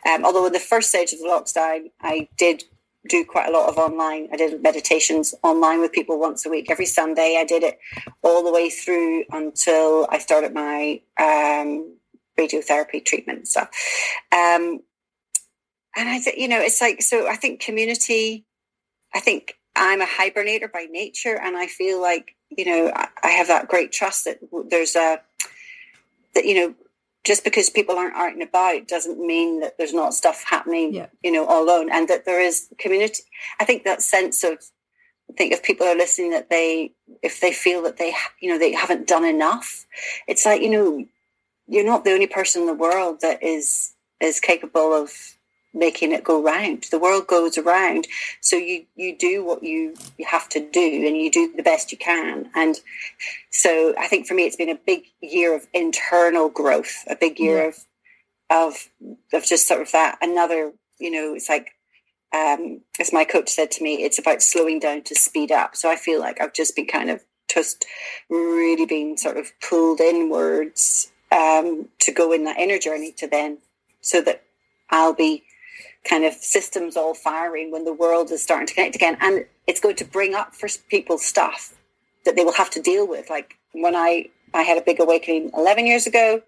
Um, 0.08 0.24
although 0.24 0.46
in 0.46 0.52
the 0.52 0.68
first 0.72 0.88
stage 0.88 1.12
of 1.12 1.20
the 1.20 1.26
lockdown, 1.34 1.90
I 2.00 2.28
did 2.44 2.64
do 3.08 3.24
quite 3.24 3.48
a 3.48 3.52
lot 3.58 3.68
of 3.68 3.76
online. 3.78 4.28
I 4.32 4.36
did 4.36 4.62
meditations 4.62 5.34
online 5.42 5.80
with 5.80 5.92
people 5.92 6.18
once 6.28 6.46
a 6.46 6.50
week, 6.50 6.70
every 6.70 6.86
Sunday. 6.86 7.36
I 7.38 7.44
did 7.44 7.62
it 7.62 7.78
all 8.22 8.42
the 8.44 8.52
way 8.52 8.70
through 8.70 9.24
until 9.30 10.06
I 10.10 10.18
started 10.18 10.54
my 10.54 11.00
um, 11.18 11.96
radiotherapy 12.38 13.04
treatment 13.04 13.48
stuff. 13.48 13.68
Um, 14.30 14.80
and 15.96 16.08
I 16.08 16.18
think, 16.20 16.38
you 16.38 16.48
know, 16.48 16.60
it's 16.60 16.80
like, 16.80 17.02
so 17.02 17.28
I 17.28 17.36
think 17.36 17.60
community, 17.60 18.46
I 19.12 19.20
think 19.20 19.58
I'm 19.74 20.00
a 20.00 20.06
hibernator 20.06 20.70
by 20.70 20.86
nature. 20.90 21.38
And 21.38 21.56
I 21.56 21.66
feel 21.66 22.00
like, 22.00 22.36
you 22.50 22.64
know, 22.64 22.92
I 22.94 23.30
have 23.30 23.48
that 23.48 23.68
great 23.68 23.90
trust 23.92 24.24
that 24.26 24.38
there's 24.70 24.94
a, 24.94 25.20
that, 26.34 26.44
you 26.44 26.54
know, 26.54 26.74
just 27.24 27.44
because 27.44 27.70
people 27.70 27.96
aren't 27.96 28.16
out 28.16 28.32
and 28.32 28.42
about 28.42 28.88
doesn't 28.88 29.24
mean 29.24 29.60
that 29.60 29.78
there's 29.78 29.94
not 29.94 30.14
stuff 30.14 30.44
happening, 30.48 30.94
yeah. 30.94 31.06
you 31.22 31.30
know, 31.30 31.46
all 31.46 31.64
alone, 31.64 31.88
and 31.90 32.08
that 32.08 32.24
there 32.24 32.40
is 32.40 32.68
community. 32.78 33.22
I 33.60 33.64
think 33.64 33.84
that 33.84 34.02
sense 34.02 34.42
of, 34.42 34.58
I 35.30 35.34
think 35.34 35.52
if 35.52 35.62
people 35.62 35.86
are 35.86 35.94
listening, 35.94 36.30
that 36.30 36.50
they, 36.50 36.92
if 37.22 37.40
they 37.40 37.52
feel 37.52 37.82
that 37.82 37.96
they, 37.96 38.12
you 38.40 38.50
know, 38.50 38.58
they 38.58 38.72
haven't 38.72 39.06
done 39.06 39.24
enough, 39.24 39.86
it's 40.26 40.44
like 40.44 40.62
you 40.62 40.70
know, 40.70 41.04
you're 41.68 41.84
not 41.84 42.04
the 42.04 42.12
only 42.12 42.26
person 42.26 42.62
in 42.62 42.66
the 42.66 42.74
world 42.74 43.20
that 43.20 43.42
is 43.42 43.92
is 44.20 44.40
capable 44.40 44.92
of 44.92 45.12
making 45.74 46.12
it 46.12 46.24
go 46.24 46.42
round. 46.42 46.86
The 46.90 46.98
world 46.98 47.26
goes 47.26 47.56
around. 47.56 48.06
So 48.40 48.56
you, 48.56 48.84
you 48.96 49.16
do 49.16 49.44
what 49.44 49.62
you, 49.62 49.94
you 50.18 50.26
have 50.26 50.48
to 50.50 50.60
do 50.60 51.06
and 51.06 51.16
you 51.16 51.30
do 51.30 51.52
the 51.56 51.62
best 51.62 51.92
you 51.92 51.98
can. 51.98 52.50
And 52.54 52.78
so 53.50 53.94
I 53.98 54.06
think 54.06 54.26
for 54.26 54.34
me, 54.34 54.44
it's 54.44 54.56
been 54.56 54.68
a 54.68 54.78
big 54.86 55.04
year 55.20 55.54
of 55.54 55.66
internal 55.72 56.48
growth, 56.48 57.04
a 57.08 57.16
big 57.16 57.38
year 57.38 57.62
yeah. 57.62 57.68
of, 57.68 58.74
of, 58.74 58.88
of 59.32 59.44
just 59.44 59.66
sort 59.66 59.80
of 59.80 59.92
that. 59.92 60.18
Another, 60.20 60.72
you 60.98 61.10
know, 61.10 61.34
it's 61.34 61.48
like, 61.48 61.72
um, 62.34 62.80
as 62.98 63.12
my 63.12 63.24
coach 63.24 63.50
said 63.50 63.70
to 63.72 63.82
me, 63.82 64.02
it's 64.02 64.18
about 64.18 64.42
slowing 64.42 64.78
down 64.78 65.02
to 65.02 65.14
speed 65.14 65.52
up. 65.52 65.76
So 65.76 65.90
I 65.90 65.96
feel 65.96 66.20
like 66.20 66.40
I've 66.40 66.54
just 66.54 66.74
been 66.74 66.86
kind 66.86 67.10
of 67.10 67.22
just 67.52 67.84
really 68.30 68.86
being 68.86 69.16
sort 69.16 69.36
of 69.36 69.52
pulled 69.60 70.00
inwards 70.00 71.12
um, 71.30 71.88
to 72.00 72.12
go 72.12 72.32
in 72.32 72.44
that 72.44 72.58
inner 72.58 72.78
journey 72.78 73.12
to 73.12 73.26
then 73.26 73.58
so 74.00 74.22
that 74.22 74.42
I'll 74.90 75.14
be 75.14 75.44
kind 76.08 76.24
of 76.24 76.34
systems 76.34 76.96
all 76.96 77.14
firing 77.14 77.70
when 77.70 77.84
the 77.84 77.92
world 77.92 78.30
is 78.30 78.42
starting 78.42 78.66
to 78.66 78.74
connect 78.74 78.94
again. 78.96 79.16
And 79.20 79.46
it's 79.66 79.80
going 79.80 79.96
to 79.96 80.04
bring 80.04 80.34
up 80.34 80.54
for 80.54 80.68
people 80.88 81.18
stuff 81.18 81.74
that 82.24 82.36
they 82.36 82.44
will 82.44 82.54
have 82.54 82.70
to 82.70 82.80
deal 82.80 83.06
with. 83.06 83.30
Like 83.30 83.54
when 83.72 83.94
I, 83.94 84.30
I 84.52 84.62
had 84.62 84.78
a 84.78 84.82
big 84.82 85.00
awakening 85.00 85.50
11 85.54 85.86
years 85.86 86.06
ago, 86.06 86.42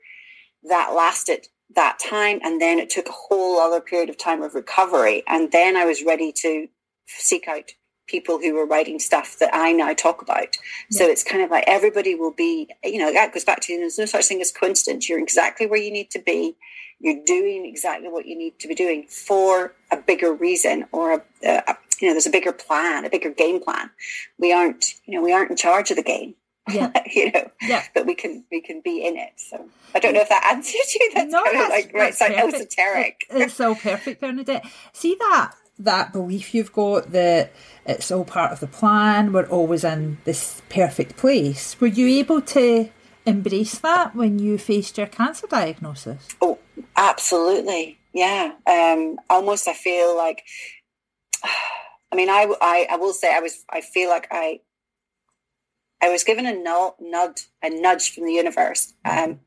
that 0.65 0.95
lasted 0.95 1.49
that 1.75 1.99
time. 1.99 2.41
And 2.43 2.61
then 2.61 2.79
it 2.79 2.91
took 2.91 3.09
a 3.09 3.13
whole 3.13 3.61
other 3.61 3.81
period 3.81 4.09
of 4.09 4.19
time 4.19 4.43
of 4.43 4.55
recovery. 4.55 5.23
And 5.27 5.53
then 5.53 5.77
I 5.77 5.85
was 5.85 6.03
ready 6.05 6.33
to 6.33 6.69
seek 7.07 7.47
out 7.49 7.73
people 8.07 8.39
who 8.39 8.55
were 8.55 8.67
writing 8.67 8.99
stuff 8.99 9.39
that 9.39 9.51
I 9.53 9.73
now 9.73 9.95
talk 9.95 10.21
about. 10.21 10.57
Yeah. 10.91 10.99
So 10.99 11.05
it's 11.07 11.23
kind 11.23 11.43
of 11.43 11.51
like 11.51 11.65
everybody 11.67 12.15
will 12.15 12.33
be, 12.33 12.69
you 12.83 12.99
know, 12.99 13.13
that 13.13 13.33
goes 13.33 13.45
back 13.45 13.61
to 13.63 13.77
there's 13.79 13.99
no 13.99 14.05
such 14.05 14.27
thing 14.27 14.41
as 14.41 14.53
coincidence. 14.53 15.09
You're 15.09 15.19
exactly 15.19 15.67
where 15.67 15.81
you 15.81 15.91
need 15.91 16.11
to 16.11 16.19
be. 16.19 16.57
You're 17.01 17.25
doing 17.25 17.67
exactly 17.67 18.09
what 18.09 18.27
you 18.27 18.37
need 18.37 18.59
to 18.61 18.69
be 18.69 18.75
doing 18.75 19.07
for 19.09 19.75
a 19.91 19.97
bigger 19.97 20.33
reason 20.33 20.87
or 20.93 21.13
a, 21.15 21.23
a 21.47 21.77
you 22.01 22.09
know, 22.09 22.15
there's 22.15 22.27
a 22.27 22.31
bigger 22.31 22.53
plan, 22.53 23.05
a 23.05 23.11
bigger 23.11 23.31
game 23.31 23.63
plan. 23.63 23.91
We 24.39 24.53
aren't, 24.53 24.95
you 25.07 25.15
know, 25.15 25.23
we 25.23 25.33
aren't 25.33 25.51
in 25.51 25.57
charge 25.57 25.91
of 25.91 25.97
the 25.97 26.03
game. 26.03 26.35
Yeah. 26.71 26.91
you 27.13 27.31
know, 27.31 27.51
yeah. 27.63 27.85
but 27.95 28.07
we 28.07 28.15
can 28.15 28.45
we 28.51 28.61
can 28.61 28.81
be 28.83 29.07
in 29.07 29.17
it. 29.17 29.33
So 29.37 29.69
I 29.95 29.99
don't 29.99 30.15
know 30.15 30.21
if 30.21 30.29
that 30.29 30.51
answers 30.53 30.95
you. 30.95 31.11
That's 31.15 31.33
no, 31.33 31.45
kind 31.45 31.61
of 31.61 31.69
like 31.69 31.93
right, 31.95 32.15
so 32.15 32.27
esoteric. 32.27 33.25
It, 33.31 33.43
it's 33.43 33.55
so 33.55 33.75
perfect, 33.75 34.21
Bernadette. 34.21 34.65
See 34.93 35.17
that 35.19 35.53
that 35.79 36.13
belief 36.13 36.55
you've 36.55 36.73
got 36.73 37.11
that 37.13 37.53
it's 37.85 38.11
all 38.11 38.25
part 38.25 38.53
of 38.53 38.61
the 38.61 38.67
plan. 38.67 39.33
We're 39.33 39.47
always 39.47 39.85
in 39.85 40.19
this 40.25 40.63
perfect 40.69 41.17
place. 41.17 41.79
Were 41.81 41.87
you 41.87 42.07
able 42.19 42.41
to 42.41 42.89
embrace 43.27 43.79
that 43.79 44.15
when 44.15 44.39
you 44.39 44.59
faced 44.59 44.99
your 44.99 45.07
cancer 45.07 45.47
diagnosis? 45.47 46.29
Oh, 46.41 46.59
absolutely. 46.97 47.99
Yeah. 48.13 48.53
Um, 48.67 49.19
almost, 49.29 49.69
I 49.69 49.75
feel 49.75 50.17
like. 50.17 50.43
I 52.13 52.17
mean, 52.17 52.31
I, 52.31 52.47
I, 52.61 52.87
I 52.93 52.97
will 52.97 53.13
say 53.13 53.35
I 53.35 53.41
was. 53.41 53.65
I 53.69 53.81
feel 53.81 54.09
like 54.09 54.29
I 54.31 54.61
I 56.05 56.11
was 56.11 56.23
given 56.23 56.45
a 56.45 56.55
nod, 56.55 57.41
a 57.63 57.71
nudge 57.71 58.15
from 58.15 58.27
the 58.27 58.33
universe 58.35 58.93
um, 59.07 59.41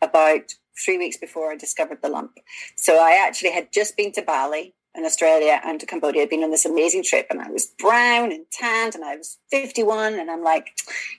about 0.00 0.54
three 0.82 0.96
weeks 0.96 1.18
before 1.18 1.52
I 1.52 1.56
discovered 1.56 1.98
the 2.02 2.08
lump. 2.08 2.38
So 2.74 2.98
I 2.98 3.22
actually 3.26 3.52
had 3.52 3.70
just 3.70 3.94
been 3.94 4.10
to 4.12 4.22
Bali 4.22 4.74
in 4.94 5.04
Australia 5.04 5.60
and 5.64 5.80
to 5.80 5.86
Cambodia. 5.86 6.22
I'd 6.22 6.30
been 6.30 6.44
on 6.44 6.50
this 6.50 6.64
amazing 6.64 7.02
trip 7.02 7.26
and 7.30 7.40
I 7.40 7.50
was 7.50 7.72
brown 7.78 8.32
and 8.32 8.44
tanned 8.50 8.94
and 8.94 9.04
I 9.04 9.16
was 9.16 9.38
51 9.50 10.14
and 10.14 10.30
I'm 10.30 10.42
like, 10.42 10.70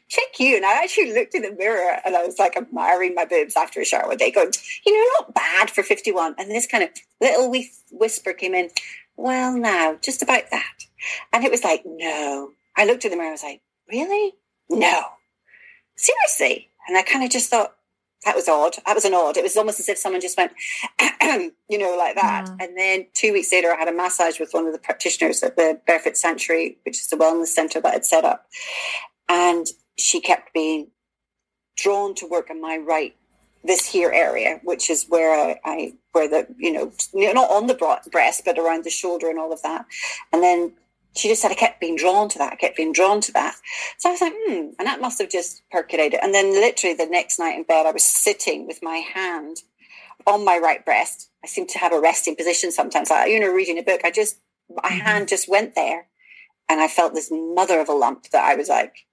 check 0.07 0.39
you. 0.39 0.55
And 0.55 0.65
I 0.65 0.81
actually 0.81 1.13
looked 1.13 1.35
in 1.35 1.41
the 1.41 1.53
mirror 1.53 1.99
and 2.05 2.15
I 2.15 2.23
was 2.23 2.39
like 2.39 2.55
admiring 2.55 3.15
my 3.15 3.25
boobs 3.25 3.55
after 3.55 3.81
a 3.81 3.85
shower 3.85 4.15
day 4.15 4.31
going, 4.31 4.51
you 4.85 4.93
know, 4.93 5.09
not 5.19 5.33
bad 5.33 5.69
for 5.69 5.83
51. 5.83 6.35
And 6.37 6.49
this 6.49 6.67
kind 6.67 6.83
of 6.83 6.89
little 7.21 7.53
whisper 7.91 8.33
came 8.33 8.53
in, 8.53 8.69
well, 9.17 9.57
now, 9.57 9.97
just 10.01 10.21
about 10.21 10.49
that. 10.51 10.85
And 11.33 11.43
it 11.43 11.51
was 11.51 11.63
like, 11.63 11.83
no. 11.85 12.51
I 12.77 12.85
looked 12.85 13.05
in 13.05 13.11
the 13.11 13.17
mirror, 13.17 13.29
I 13.29 13.31
was 13.31 13.43
like, 13.43 13.61
really? 13.89 14.33
no, 14.69 15.01
seriously. 15.95 16.69
And 16.87 16.97
I 16.97 17.01
kind 17.01 17.23
of 17.23 17.29
just 17.29 17.49
thought, 17.49 17.74
that 18.25 18.35
was 18.35 18.49
odd. 18.49 18.75
That 18.85 18.95
was 18.95 19.05
an 19.05 19.13
odd. 19.13 19.37
It 19.37 19.43
was 19.43 19.55
almost 19.55 19.79
as 19.79 19.87
if 19.87 19.97
someone 19.97 20.19
just 20.19 20.37
went, 20.37 20.51
you 21.69 21.77
know, 21.77 21.95
like 21.95 22.15
that. 22.15 22.47
Yeah. 22.47 22.65
And 22.65 22.77
then 22.77 23.05
two 23.13 23.31
weeks 23.31 23.51
later, 23.51 23.71
I 23.71 23.77
had 23.77 23.87
a 23.87 23.93
massage 23.93 24.39
with 24.39 24.49
one 24.51 24.65
of 24.65 24.73
the 24.73 24.79
practitioners 24.79 25.43
at 25.43 25.55
the 25.55 25.79
Barefoot 25.85 26.17
Sanctuary, 26.17 26.77
which 26.83 26.99
is 26.99 27.07
the 27.07 27.17
wellness 27.17 27.47
center 27.47 27.79
that 27.81 27.93
I'd 27.93 28.05
set 28.05 28.25
up. 28.25 28.47
And 29.29 29.67
she 29.97 30.19
kept 30.19 30.53
being 30.53 30.87
drawn 31.77 32.15
to 32.15 32.27
work 32.27 32.49
in 32.49 32.59
my 32.59 32.77
right, 32.77 33.15
this 33.63 33.85
here 33.85 34.11
area, 34.11 34.59
which 34.63 34.89
is 34.89 35.05
where 35.07 35.33
I, 35.33 35.59
I 35.63 35.93
where 36.11 36.27
the, 36.27 36.47
you 36.57 36.73
know, 36.73 36.91
not 37.13 37.51
on 37.51 37.67
the 37.67 37.99
breast, 38.11 38.43
but 38.43 38.57
around 38.57 38.85
the 38.85 38.89
shoulder 38.89 39.29
and 39.29 39.37
all 39.37 39.53
of 39.53 39.61
that. 39.61 39.85
And 40.33 40.41
then 40.41 40.73
she 41.15 41.29
just 41.29 41.41
said 41.41 41.51
I 41.51 41.55
kept 41.55 41.79
being 41.79 41.95
drawn 41.95 42.27
to 42.29 42.37
that. 42.39 42.53
I 42.53 42.55
kept 42.55 42.77
being 42.77 42.91
drawn 42.91 43.21
to 43.21 43.31
that. 43.33 43.55
So 43.97 44.09
I 44.09 44.11
was 44.11 44.21
like, 44.21 44.33
hmm, 44.35 44.69
and 44.77 44.85
that 44.87 45.01
must 45.01 45.19
have 45.19 45.29
just 45.29 45.63
percolated. 45.71 46.19
And 46.21 46.33
then 46.33 46.51
literally 46.53 46.95
the 46.95 47.05
next 47.05 47.39
night 47.39 47.55
in 47.55 47.63
bed, 47.63 47.85
I 47.85 47.91
was 47.91 48.03
sitting 48.03 48.67
with 48.67 48.79
my 48.81 48.97
hand 48.97 49.57
on 50.27 50.43
my 50.43 50.57
right 50.57 50.85
breast. 50.85 51.29
I 51.43 51.47
seem 51.47 51.67
to 51.67 51.79
have 51.79 51.93
a 51.93 52.01
resting 52.01 52.35
position 52.35 52.71
sometimes. 52.71 53.09
Like, 53.09 53.29
you 53.29 53.39
know, 53.39 53.51
reading 53.51 53.77
a 53.77 53.83
book, 53.83 54.01
I 54.03 54.11
just, 54.11 54.39
my 54.69 54.89
mm-hmm. 54.89 54.99
hand 54.99 55.27
just 55.27 55.47
went 55.47 55.75
there. 55.75 56.07
And 56.67 56.81
I 56.81 56.87
felt 56.87 57.13
this 57.13 57.31
mother 57.31 57.79
of 57.79 57.89
a 57.89 57.93
lump 57.93 58.29
that 58.31 58.43
I 58.43 58.55
was 58.55 58.69
like, 58.69 59.05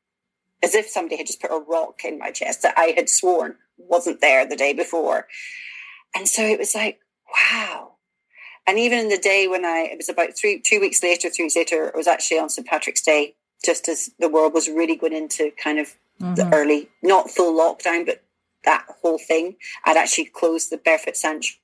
as 0.63 0.75
if 0.75 0.89
somebody 0.89 1.19
had 1.19 1.27
just 1.27 1.41
put 1.41 1.51
a 1.51 1.59
rock 1.59 2.01
in 2.05 2.19
my 2.19 2.31
chest 2.31 2.63
that 2.63 2.75
I 2.79 2.95
had 2.97 3.09
sworn 3.09 3.57
wasn't 3.77 4.21
there 4.21 4.47
the 4.47 4.57
day 4.57 4.73
before. 4.73 5.27
And 6.15 6.29
so 6.29 6.43
it 6.43 6.59
was 6.59 6.75
like, 6.75 7.01
wow, 7.53 7.92
and 8.67 8.79
even 8.79 8.99
in 8.99 9.09
the 9.09 9.19
day 9.19 9.49
when 9.49 9.65
I, 9.65 9.89
it 9.93 9.97
was 9.97 10.09
about 10.09 10.37
three, 10.37 10.61
two 10.61 10.81
weeks 10.81 11.03
later, 11.03 11.29
three 11.29 11.47
weeks 11.47 11.57
later, 11.57 11.87
it 11.87 11.97
was 11.97 12.07
actually 12.07 12.39
on 12.39 12.49
St. 12.49 12.67
Patrick's 12.67 13.03
Day, 13.03 13.35
just 13.65 13.89
as 13.89 14.11
the 14.19 14.29
world 14.29 14.55
was 14.55 14.69
really 14.69 14.97
going 14.97 15.13
into 15.13 15.51
kind 15.63 15.79
of 15.79 15.89
mm-hmm. 16.21 16.35
the 16.35 16.55
early, 16.55 16.89
not 17.03 17.31
full 17.31 17.59
lockdown, 17.59 18.07
but 18.07 18.23
that 18.65 18.85
whole 19.03 19.19
thing. 19.19 19.57
I'd 19.85 19.97
actually 19.97 20.27
closed 20.27 20.71
the 20.71 20.77
Barefoot 20.77 21.17
Sanctuary 21.17 21.59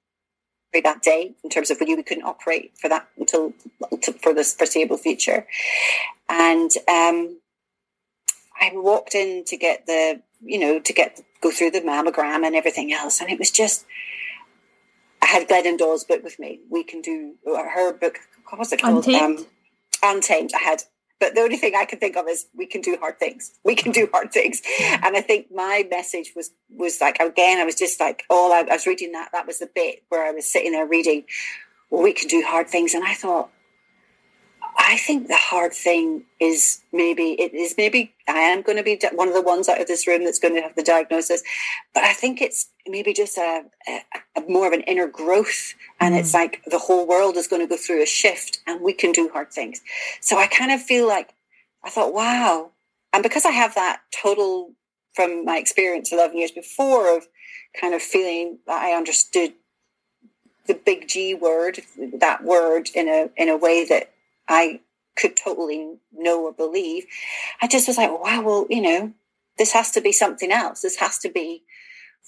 that 0.83 1.03
day 1.03 1.35
in 1.45 1.51
terms 1.51 1.71
of 1.71 1.79
when 1.79 1.97
we 1.97 2.03
couldn't 2.03 2.25
operate 2.25 2.73
for 2.77 2.89
that 2.89 3.09
until, 3.17 3.53
until 3.91 4.15
for 4.15 4.35
this 4.35 4.55
foreseeable 4.55 4.99
future. 4.99 5.47
And 6.29 6.71
um, 6.89 7.39
I 8.61 8.73
walked 8.75 9.15
in 9.15 9.45
to 9.45 9.57
get 9.57 9.87
the, 9.87 10.21
you 10.43 10.59
know, 10.59 10.81
to 10.81 10.93
get 10.93 11.21
go 11.41 11.53
through 11.53 11.71
the 11.71 11.81
mammogram 11.81 12.45
and 12.45 12.57
everything 12.57 12.93
else, 12.93 13.21
and 13.21 13.31
it 13.31 13.39
was 13.39 13.51
just 13.51 13.87
had 15.27 15.49
Glennon 15.49 15.79
Doyle's 15.79 16.05
book 16.05 16.23
with 16.23 16.39
me. 16.39 16.61
We 16.71 16.85
can 16.85 17.01
do 17.01 17.35
her 17.45 17.93
book. 17.93 18.19
What 18.49 18.59
was 18.59 18.73
it 18.73 18.81
called? 18.81 19.07
Untamed. 19.07 19.41
Um, 19.41 19.47
Untamed. 20.03 20.53
I 20.55 20.63
had, 20.63 20.85
but 21.21 21.35
the 21.35 21.41
only 21.41 21.57
thing 21.57 21.75
I 21.77 21.85
can 21.85 21.99
think 21.99 22.17
of 22.17 22.29
is 22.29 22.47
we 22.57 22.67
can 22.67 22.81
do 22.81 22.97
hard 23.01 23.19
things. 23.19 23.53
We 23.65 23.75
can 23.75 23.93
do 23.93 24.09
hard 24.13 24.33
things. 24.33 24.63
And 24.81 25.17
I 25.17 25.21
think 25.21 25.49
my 25.53 25.87
message 25.91 26.33
was 26.35 26.51
was 26.75 27.01
like 27.01 27.19
again, 27.21 27.59
I 27.59 27.65
was 27.65 27.75
just 27.75 28.01
like, 28.01 28.25
oh, 28.31 28.53
I, 28.53 28.61
I 28.71 28.75
was 28.75 28.87
reading 28.87 29.13
that. 29.13 29.31
That 29.33 29.47
was 29.47 29.59
the 29.59 29.71
bit 29.73 30.05
where 30.09 30.27
I 30.27 30.31
was 30.31 30.47
sitting 30.47 30.73
there 30.73 30.87
reading. 30.87 31.25
Well, 31.91 32.03
we 32.03 32.13
can 32.13 32.29
do 32.29 32.43
hard 32.47 32.69
things, 32.69 32.95
and 32.95 33.05
I 33.05 33.15
thought, 33.15 33.51
I 34.81 34.97
think 34.97 35.27
the 35.27 35.37
hard 35.37 35.73
thing 35.73 36.25
is 36.41 36.81
maybe 36.93 37.33
it 37.33 37.53
is 37.53 37.75
maybe 37.77 38.15
I 38.29 38.39
am 38.39 38.63
going 38.63 38.79
to 38.79 38.85
be 38.85 38.99
one 39.13 39.27
of 39.27 39.35
the 39.35 39.43
ones 39.43 39.69
out 39.69 39.81
of 39.81 39.89
this 39.89 40.07
room 40.07 40.25
that's 40.25 40.39
going 40.39 40.55
to 40.55 40.63
have 40.63 40.77
the 40.77 40.85
diagnosis, 40.85 41.43
but 41.93 42.05
I 42.05 42.13
think 42.13 42.41
it's 42.41 42.69
maybe 42.87 43.13
just 43.13 43.37
a, 43.37 43.65
a, 43.89 44.01
a 44.37 44.41
more 44.49 44.69
of 44.69 44.73
an 44.73 44.83
inner 44.83 45.09
growth, 45.09 45.75
and 46.01 46.15
mm. 46.15 46.21
it's 46.21 46.33
like 46.33 46.63
the 46.67 46.79
whole 46.79 47.07
world 47.07 47.37
is 47.37 47.49
going 47.49 47.61
to 47.61 47.69
go 47.69 47.77
through 47.77 48.03
a 48.03 48.07
shift, 48.07 48.61
and 48.67 48.81
we 48.81 48.93
can 48.93 49.11
do 49.13 49.29
hard 49.31 49.53
things. 49.53 49.81
So 50.21 50.39
I 50.39 50.47
kind 50.47 50.71
of 50.71 50.81
feel 50.81 51.09
like 51.09 51.35
I 51.85 51.91
thought, 51.91 52.15
wow, 52.15 52.71
and 53.13 53.23
because 53.23 53.45
I 53.45 53.51
have 53.51 53.75
that 53.75 54.01
total 54.23 54.73
from 55.15 55.45
my 55.45 55.59
experience 55.59 56.13
eleven 56.13 56.39
years 56.39 56.53
before 56.53 57.17
of 57.17 57.27
kind 57.79 57.95
of 57.95 58.01
feeling 58.01 58.59
that 58.67 58.81
I 58.81 58.93
understood 58.97 59.55
the 60.67 60.75
big 60.75 61.09
G 61.09 61.35
word, 61.35 61.81
that 62.21 62.45
word 62.45 62.91
in 62.95 63.09
a 63.09 63.29
in 63.37 63.49
a 63.49 63.57
way 63.57 63.85
that 63.85 64.13
I 64.49 64.81
could 65.17 65.37
totally 65.37 65.97
know 66.13 66.45
or 66.45 66.53
believe. 66.53 67.07
I 67.61 67.67
just 67.67 67.89
was 67.89 67.99
like, 67.99 68.11
wow, 68.11 68.43
well, 68.43 68.67
you 68.71 68.81
know, 68.81 69.13
this 69.59 69.73
has 69.73 69.91
to 69.93 70.01
be 70.01 70.13
something 70.13 70.53
else. 70.53 70.81
This 70.81 70.97
has 70.97 71.19
to 71.19 71.29
be 71.29 71.65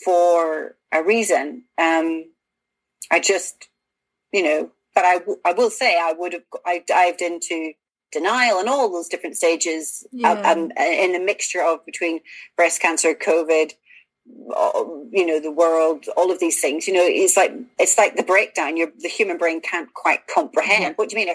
for 0.05 0.77
a 0.93 1.03
reason. 1.03 1.65
Um, 1.79 2.27
I 3.11 3.21
just, 3.21 3.69
you 4.33 4.43
know, 4.43 4.71
but 4.95 5.05
I, 5.05 5.19
w- 5.19 5.41
I 5.45 5.53
will 5.53 5.71
say 5.71 5.99
I 5.99 6.13
would 6.13 6.33
have, 6.33 6.43
I 6.67 6.83
dived 6.87 7.23
into 7.23 7.73
denial 8.13 8.59
and 8.59 8.69
all 8.69 8.91
those 8.91 9.09
different 9.09 9.37
stages 9.37 10.05
yeah. 10.11 10.33
um, 10.33 10.73
in 10.77 11.15
a 11.15 11.25
mixture 11.25 11.63
of 11.63 11.87
between 11.87 12.21
breast 12.57 12.81
cancer, 12.81 13.15
COVID, 13.15 13.73
uh, 14.55 14.85
you 15.11 15.27
know 15.27 15.41
the 15.41 15.51
world 15.51 16.07
all 16.17 16.31
of 16.31 16.39
these 16.39 16.61
things 16.61 16.87
you 16.87 16.95
know 16.95 17.03
it's 17.03 17.37
like 17.37 17.53
it's 17.79 17.97
like 17.99 18.17
the 18.17 18.23
breakdown 18.23 18.77
your 18.77 18.89
the 18.99 19.09
human 19.09 19.39
brain 19.39 19.61
can't 19.61 19.93
quite 19.95 20.27
comprehend 20.27 20.83
yeah. 20.83 20.93
what 20.95 21.09
do 21.09 21.19
you 21.19 21.27
mean 21.27 21.35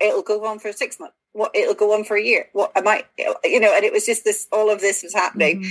it'll 0.00 0.22
go 0.22 0.44
on 0.46 0.58
for 0.58 0.72
six 0.72 0.98
months. 0.98 1.16
What 1.32 1.54
it'll 1.54 1.74
go 1.74 1.92
on 1.92 2.04
for 2.04 2.16
a 2.16 2.22
year. 2.22 2.48
What 2.52 2.72
am 2.76 2.88
I 2.88 3.04
you 3.44 3.60
know, 3.60 3.74
and 3.74 3.84
it 3.84 3.92
was 3.92 4.06
just 4.06 4.24
this. 4.24 4.46
All 4.52 4.70
of 4.70 4.80
this 4.80 5.02
was 5.02 5.14
happening 5.14 5.60
mm-hmm. 5.60 5.70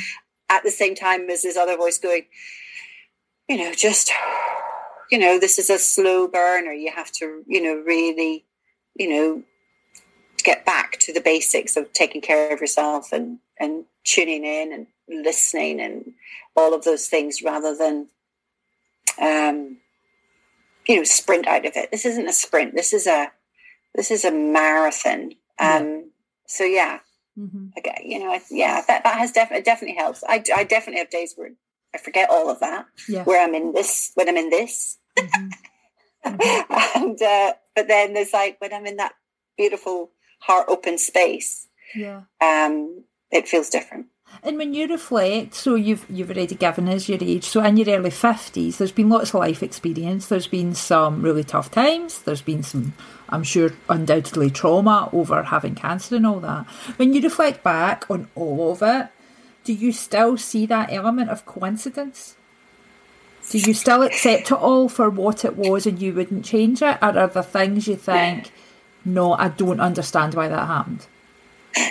at 0.50 0.64
the 0.64 0.72
same 0.72 0.96
time 0.96 1.30
as 1.30 1.44
this 1.44 1.58
other 1.58 1.78
voice 1.78 1.98
going, 1.98 2.26
you 3.50 3.58
know, 3.58 3.74
just, 3.74 4.12
you 5.12 5.18
know, 5.18 5.40
this 5.40 5.58
is 5.58 5.70
a 5.70 5.80
slow 5.80 6.28
burner. 6.28 6.72
You 6.72 6.92
have 6.92 7.12
to, 7.14 7.44
you 7.48 7.62
know, 7.62 7.82
really, 7.82 8.46
you 8.96 9.10
know, 9.10 9.44
get 10.44 10.66
back 10.66 11.00
to 11.00 11.12
the 11.12 11.22
basics 11.22 11.76
of 11.76 11.92
taking 11.94 12.22
care 12.22 12.54
of 12.54 12.62
yourself 12.62 13.12
and 13.12 13.40
and 13.60 13.86
tuning 14.04 14.46
in 14.46 14.72
and 14.72 14.88
listening 15.26 15.82
and 15.82 16.14
all 16.56 16.74
of 16.74 16.84
those 16.84 17.08
things 17.08 17.42
rather 17.42 17.76
than 17.76 18.08
um 19.20 19.78
you 20.88 20.98
know 20.98 21.04
sprint 21.04 21.48
out 21.48 21.66
of 21.66 21.76
it 21.76 21.90
this 21.92 22.06
isn't 22.06 22.28
a 22.28 22.34
sprint 22.34 22.76
this 22.76 22.94
is 22.94 23.08
a 23.08 23.32
this 23.96 24.12
is 24.12 24.26
a 24.26 24.32
marathon. 24.32 25.32
Um, 25.60 25.88
yeah. 25.88 26.00
So 26.48 26.64
yeah, 26.64 27.00
mm-hmm. 27.38 27.68
okay, 27.78 28.04
you 28.06 28.20
know, 28.20 28.40
yeah, 28.52 28.82
that 28.88 29.04
that 29.04 29.18
has 29.18 29.32
definitely 29.32 29.64
definitely 29.64 29.98
helps. 29.98 30.24
I 30.28 30.44
I 30.56 30.64
definitely 30.64 31.00
have 31.00 31.10
days 31.10 31.34
where 31.36 31.52
I 31.94 31.98
forget 31.98 32.30
all 32.30 32.50
of 32.50 32.60
that. 32.60 32.86
Yeah. 33.08 33.24
Where 33.24 33.44
I'm 33.44 33.56
in 33.56 33.74
this, 33.74 34.12
when 34.16 34.30
I'm 34.30 34.38
in 34.38 34.50
this, 34.50 34.98
mm-hmm. 35.18 37.02
and 37.04 37.22
uh, 37.22 37.54
but 37.76 37.88
then 37.88 38.14
there's 38.14 38.34
like 38.34 38.60
when 38.60 38.74
I'm 38.74 38.86
in 38.86 38.98
that 38.98 39.14
beautiful 39.58 40.12
heart 40.40 40.68
open 40.70 40.98
space. 40.98 41.68
Yeah. 41.96 42.24
Um, 42.42 43.04
it 43.32 43.48
feels 43.48 43.70
different. 43.70 44.08
And 44.44 44.58
when 44.58 44.74
you 44.74 44.88
reflect, 44.88 45.54
so 45.54 45.76
you've 45.76 46.06
you've 46.10 46.32
already 46.32 46.56
given 46.56 46.90
us 46.90 47.08
your 47.08 47.20
age. 47.22 47.46
So 47.46 47.64
in 47.64 47.78
your 47.78 47.96
early 47.96 48.10
fifties, 48.10 48.78
there's 48.78 48.92
been 48.92 49.10
lots 49.10 49.30
of 49.30 49.40
life 49.40 49.64
experience. 49.64 50.28
There's 50.28 50.48
been 50.48 50.74
some 50.74 51.22
really 51.22 51.44
tough 51.44 51.72
times. 51.72 52.22
There's 52.24 52.42
been 52.42 52.64
some, 52.64 52.94
I'm 53.30 53.44
sure, 53.44 53.72
undoubtedly 53.90 54.50
trauma 54.50 55.10
over 55.12 55.44
having 55.44 55.76
cancer 55.76 56.16
and 56.16 56.28
all 56.28 56.40
that. 56.42 56.66
When 56.98 57.14
you 57.14 57.22
reflect 57.22 57.64
back 57.64 58.06
on 58.10 58.30
all 58.36 58.72
of 58.72 58.82
it, 58.82 59.10
do 59.64 59.74
you 59.74 59.92
still 59.92 60.38
see 60.38 60.66
that 60.68 60.92
element 60.92 61.30
of 61.30 61.46
coincidence? 61.46 62.36
Do 63.50 63.60
you 63.60 63.74
still 63.74 64.04
accept 64.04 64.52
it 64.52 64.58
all 64.58 64.90
for 64.90 65.10
what 65.10 65.46
it 65.46 65.56
was 65.56 65.86
and 65.86 66.02
you 66.02 66.14
wouldn't 66.14 66.46
change 66.46 66.82
it? 66.82 66.98
Or 67.02 67.18
are 67.18 67.28
there 67.28 67.44
things 67.44 67.88
you 67.88 67.96
think, 67.96 68.52
no, 69.04 69.34
I 69.34 69.50
don't 69.50 69.80
understand 69.80 70.34
why 70.34 70.48
that 70.48 70.68
happened? 70.68 71.08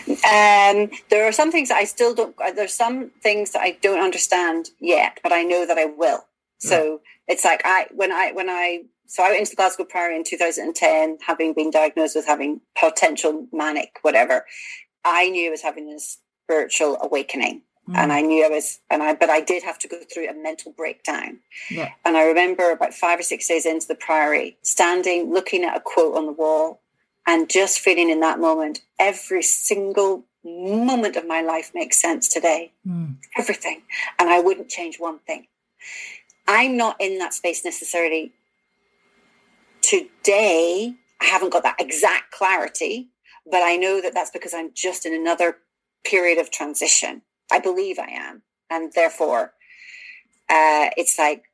Um, 0.09 0.91
there 1.11 1.26
are 1.29 1.33
some 1.33 1.53
things 1.53 1.69
that 1.69 1.76
I 1.79 1.85
still 1.85 2.14
don't. 2.14 2.35
There's 2.55 2.75
some 2.75 3.11
things 3.23 3.53
that 3.53 3.61
I 3.61 3.73
don't 3.83 4.00
understand 4.00 4.71
yet, 4.81 5.21
but 5.23 5.33
I 5.33 5.43
know 5.43 5.67
that 5.67 5.79
I 5.79 5.85
will. 5.85 6.25
So 6.59 7.03
it's 7.29 7.45
like 7.45 7.61
I 7.64 7.88
when 7.91 8.11
I 8.11 8.33
when 8.33 8.49
I 8.49 8.85
so 9.07 9.23
I 9.23 9.29
went 9.29 9.41
into 9.41 9.51
the 9.51 9.57
Glasgow 9.57 9.85
Priory 9.85 10.17
in 10.17 10.25
2010, 10.25 11.19
having 11.27 11.53
been 11.53 11.71
diagnosed 11.71 12.17
with 12.17 12.27
having 12.27 12.61
potential 12.79 13.47
manic 13.53 13.99
whatever. 14.03 14.45
I 15.05 15.29
knew 15.31 15.49
I 15.49 15.51
was 15.51 15.63
having 15.63 15.89
this 15.91 16.19
spiritual 16.45 16.99
awakening, 17.01 17.63
and 17.95 18.13
I 18.13 18.23
knew 18.23 18.45
I 18.45 18.49
was, 18.49 18.81
and 18.91 19.03
I 19.03 19.15
but 19.15 19.29
I 19.31 19.41
did 19.41 19.63
have 19.63 19.79
to 19.81 19.89
go 19.89 19.99
through 20.13 20.29
a 20.29 20.35
mental 20.35 20.73
breakdown. 20.73 21.39
Yeah. 21.71 21.91
And 22.05 22.17
I 22.17 22.25
remember 22.25 22.71
about 22.71 22.95
five 22.95 23.19
or 23.19 23.23
six 23.23 23.47
days 23.49 23.67
into 23.67 23.87
the 23.87 23.95
Priory, 23.95 24.57
standing 24.63 25.33
looking 25.33 25.65
at 25.65 25.77
a 25.77 25.81
quote 25.81 26.17
on 26.17 26.27
the 26.27 26.33
wall 26.33 26.81
and 27.27 27.49
just 27.49 27.81
feeling 27.81 28.11
in 28.11 28.21
that 28.21 28.39
moment 28.39 28.81
every 28.99 29.43
single 29.43 30.25
moment 30.45 31.17
of 31.17 31.27
my 31.27 31.41
life 31.41 31.71
makes 31.75 31.99
sense 32.01 32.29
today 32.29 32.71
Mm. 32.87 33.17
everything 33.39 33.81
and 34.19 34.29
i 34.29 34.39
wouldn't 34.39 34.69
change 34.69 34.97
one 35.01 35.19
thing 35.21 35.47
i'm 36.47 36.77
not 36.77 37.01
in 37.01 37.17
that 37.19 37.33
space 37.33 37.65
necessarily 37.65 38.33
today 39.88 40.95
i 41.21 41.25
haven't 41.25 41.53
got 41.53 41.62
that 41.62 41.81
exact 41.81 42.31
clarity 42.33 43.11
but 43.50 43.62
i 43.62 43.76
know 43.76 44.00
that 44.00 44.14
that's 44.14 44.31
because 44.31 44.55
i'm 44.55 44.71
just 44.75 45.07
in 45.07 45.14
another 45.14 45.59
period 46.05 46.38
of 46.38 46.50
transition 46.50 47.23
i 47.53 47.59
believe 47.59 47.99
i 47.99 48.09
am 48.11 48.43
and 48.71 48.93
therefore 48.95 49.53
uh, 50.50 50.91
it's 50.97 51.19
like 51.19 51.45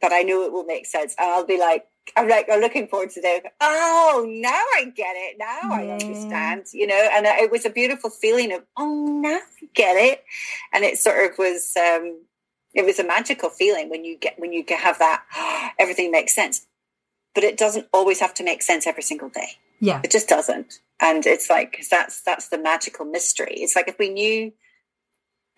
but 0.00 0.12
i 0.12 0.22
know 0.22 0.42
it 0.42 0.52
will 0.52 0.64
make 0.64 0.86
sense 0.86 1.14
and 1.18 1.30
i'll 1.30 1.46
be 1.46 1.58
like 1.58 1.86
I'm 2.16 2.28
like, 2.28 2.48
I'm 2.50 2.60
looking 2.60 2.88
forward 2.88 3.10
to 3.10 3.20
the, 3.20 3.42
oh, 3.60 4.26
now 4.28 4.48
I 4.50 4.92
get 4.94 5.14
it. 5.16 5.36
Now 5.38 5.72
I 5.72 5.88
understand, 5.88 6.66
you 6.72 6.86
know, 6.86 7.08
and 7.12 7.26
it 7.26 7.50
was 7.50 7.64
a 7.64 7.70
beautiful 7.70 8.10
feeling 8.10 8.52
of, 8.52 8.62
oh, 8.76 9.20
now 9.22 9.38
I 9.38 9.68
get 9.74 9.96
it. 9.96 10.24
And 10.72 10.84
it 10.84 10.98
sort 10.98 11.30
of 11.30 11.38
was, 11.38 11.72
um, 11.76 12.22
it 12.74 12.84
was 12.84 12.98
a 12.98 13.06
magical 13.06 13.50
feeling 13.50 13.90
when 13.90 14.04
you 14.04 14.18
get, 14.18 14.38
when 14.38 14.52
you 14.52 14.64
have 14.70 14.98
that, 14.98 15.22
everything 15.78 16.10
makes 16.10 16.34
sense. 16.34 16.66
But 17.34 17.44
it 17.44 17.56
doesn't 17.56 17.86
always 17.92 18.20
have 18.20 18.34
to 18.34 18.44
make 18.44 18.62
sense 18.62 18.86
every 18.86 19.02
single 19.02 19.28
day. 19.28 19.58
Yeah. 19.80 20.00
It 20.02 20.10
just 20.10 20.28
doesn't. 20.28 20.80
And 21.00 21.24
it's 21.26 21.48
like, 21.48 21.84
that's, 21.90 22.20
that's 22.20 22.48
the 22.48 22.58
magical 22.58 23.04
mystery. 23.04 23.54
It's 23.56 23.76
like 23.76 23.88
if 23.88 23.98
we 23.98 24.08
knew, 24.08 24.52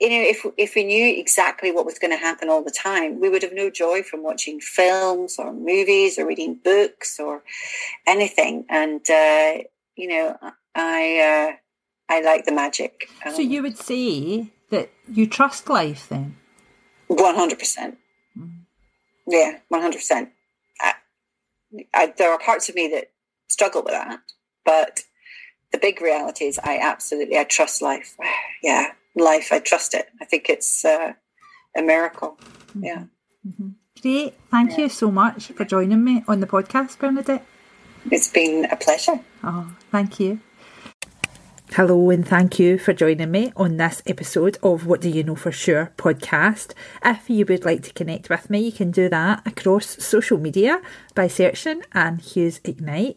you 0.00 0.08
know, 0.08 0.20
if 0.20 0.44
if 0.56 0.74
we 0.74 0.82
knew 0.82 1.20
exactly 1.20 1.70
what 1.70 1.86
was 1.86 1.98
going 2.00 2.10
to 2.10 2.16
happen 2.16 2.48
all 2.48 2.64
the 2.64 2.72
time, 2.72 3.20
we 3.20 3.28
would 3.28 3.42
have 3.42 3.52
no 3.52 3.70
joy 3.70 4.02
from 4.02 4.24
watching 4.24 4.58
films 4.58 5.36
or 5.38 5.52
movies 5.52 6.18
or 6.18 6.26
reading 6.26 6.58
books 6.64 7.20
or 7.20 7.44
anything. 8.04 8.64
And 8.68 9.00
uh, 9.08 9.58
you 9.94 10.08
know, 10.08 10.36
I 10.74 11.54
uh, 12.10 12.12
I 12.12 12.20
like 12.20 12.46
the 12.46 12.52
magic. 12.52 13.08
So 13.32 13.42
you 13.42 13.62
would 13.62 13.78
say 13.78 14.50
that 14.70 14.90
you 15.08 15.28
trust 15.28 15.68
life 15.68 16.08
then? 16.08 16.36
one 17.06 17.36
hundred 17.36 17.60
percent. 17.60 17.98
Yeah, 19.28 19.58
one 19.68 19.82
hundred 19.82 19.98
percent. 19.98 20.30
There 22.16 22.30
are 22.30 22.38
parts 22.38 22.68
of 22.68 22.74
me 22.74 22.88
that 22.88 23.10
struggle 23.48 23.82
with 23.82 23.92
that, 23.92 24.20
but 24.64 25.00
the 25.72 25.78
big 25.78 26.00
reality 26.00 26.44
is 26.44 26.58
I 26.62 26.78
absolutely 26.78 27.38
I 27.38 27.44
trust 27.44 27.82
life. 27.82 28.16
Yeah, 28.62 28.92
life. 29.16 29.48
I 29.50 29.58
trust 29.58 29.92
it. 29.92 30.06
I 30.20 30.24
think 30.24 30.48
it's 30.48 30.84
uh, 30.84 31.14
a 31.76 31.82
miracle. 31.82 32.38
Mm-hmm. 32.38 32.84
Yeah. 32.84 33.04
Mm-hmm. 33.44 33.68
Great. 34.00 34.34
Thank 34.52 34.78
you 34.78 34.88
so 34.88 35.10
much 35.10 35.48
for 35.48 35.64
joining 35.64 36.04
me 36.04 36.22
on 36.28 36.38
the 36.38 36.46
podcast, 36.46 36.96
Bernadette. 36.98 37.44
It's 38.08 38.28
been 38.28 38.66
a 38.66 38.76
pleasure. 38.76 39.18
Oh, 39.42 39.74
thank 39.90 40.20
you. 40.20 40.40
Hello, 41.76 42.10
and 42.10 42.28
thank 42.28 42.58
you 42.58 42.76
for 42.76 42.92
joining 42.92 43.30
me 43.30 43.50
on 43.56 43.78
this 43.78 44.02
episode 44.04 44.58
of 44.62 44.84
What 44.84 45.00
Do 45.00 45.08
You 45.08 45.24
Know 45.24 45.34
For 45.34 45.50
Sure 45.50 45.90
podcast. 45.96 46.74
If 47.02 47.30
you 47.30 47.46
would 47.46 47.64
like 47.64 47.82
to 47.84 47.94
connect 47.94 48.28
with 48.28 48.50
me, 48.50 48.60
you 48.60 48.72
can 48.72 48.90
do 48.90 49.08
that 49.08 49.40
across 49.46 49.86
social 50.04 50.36
media 50.36 50.82
by 51.14 51.28
searching 51.28 51.82
Anne 51.94 52.18
Hughes 52.18 52.60
Ignite. 52.62 53.16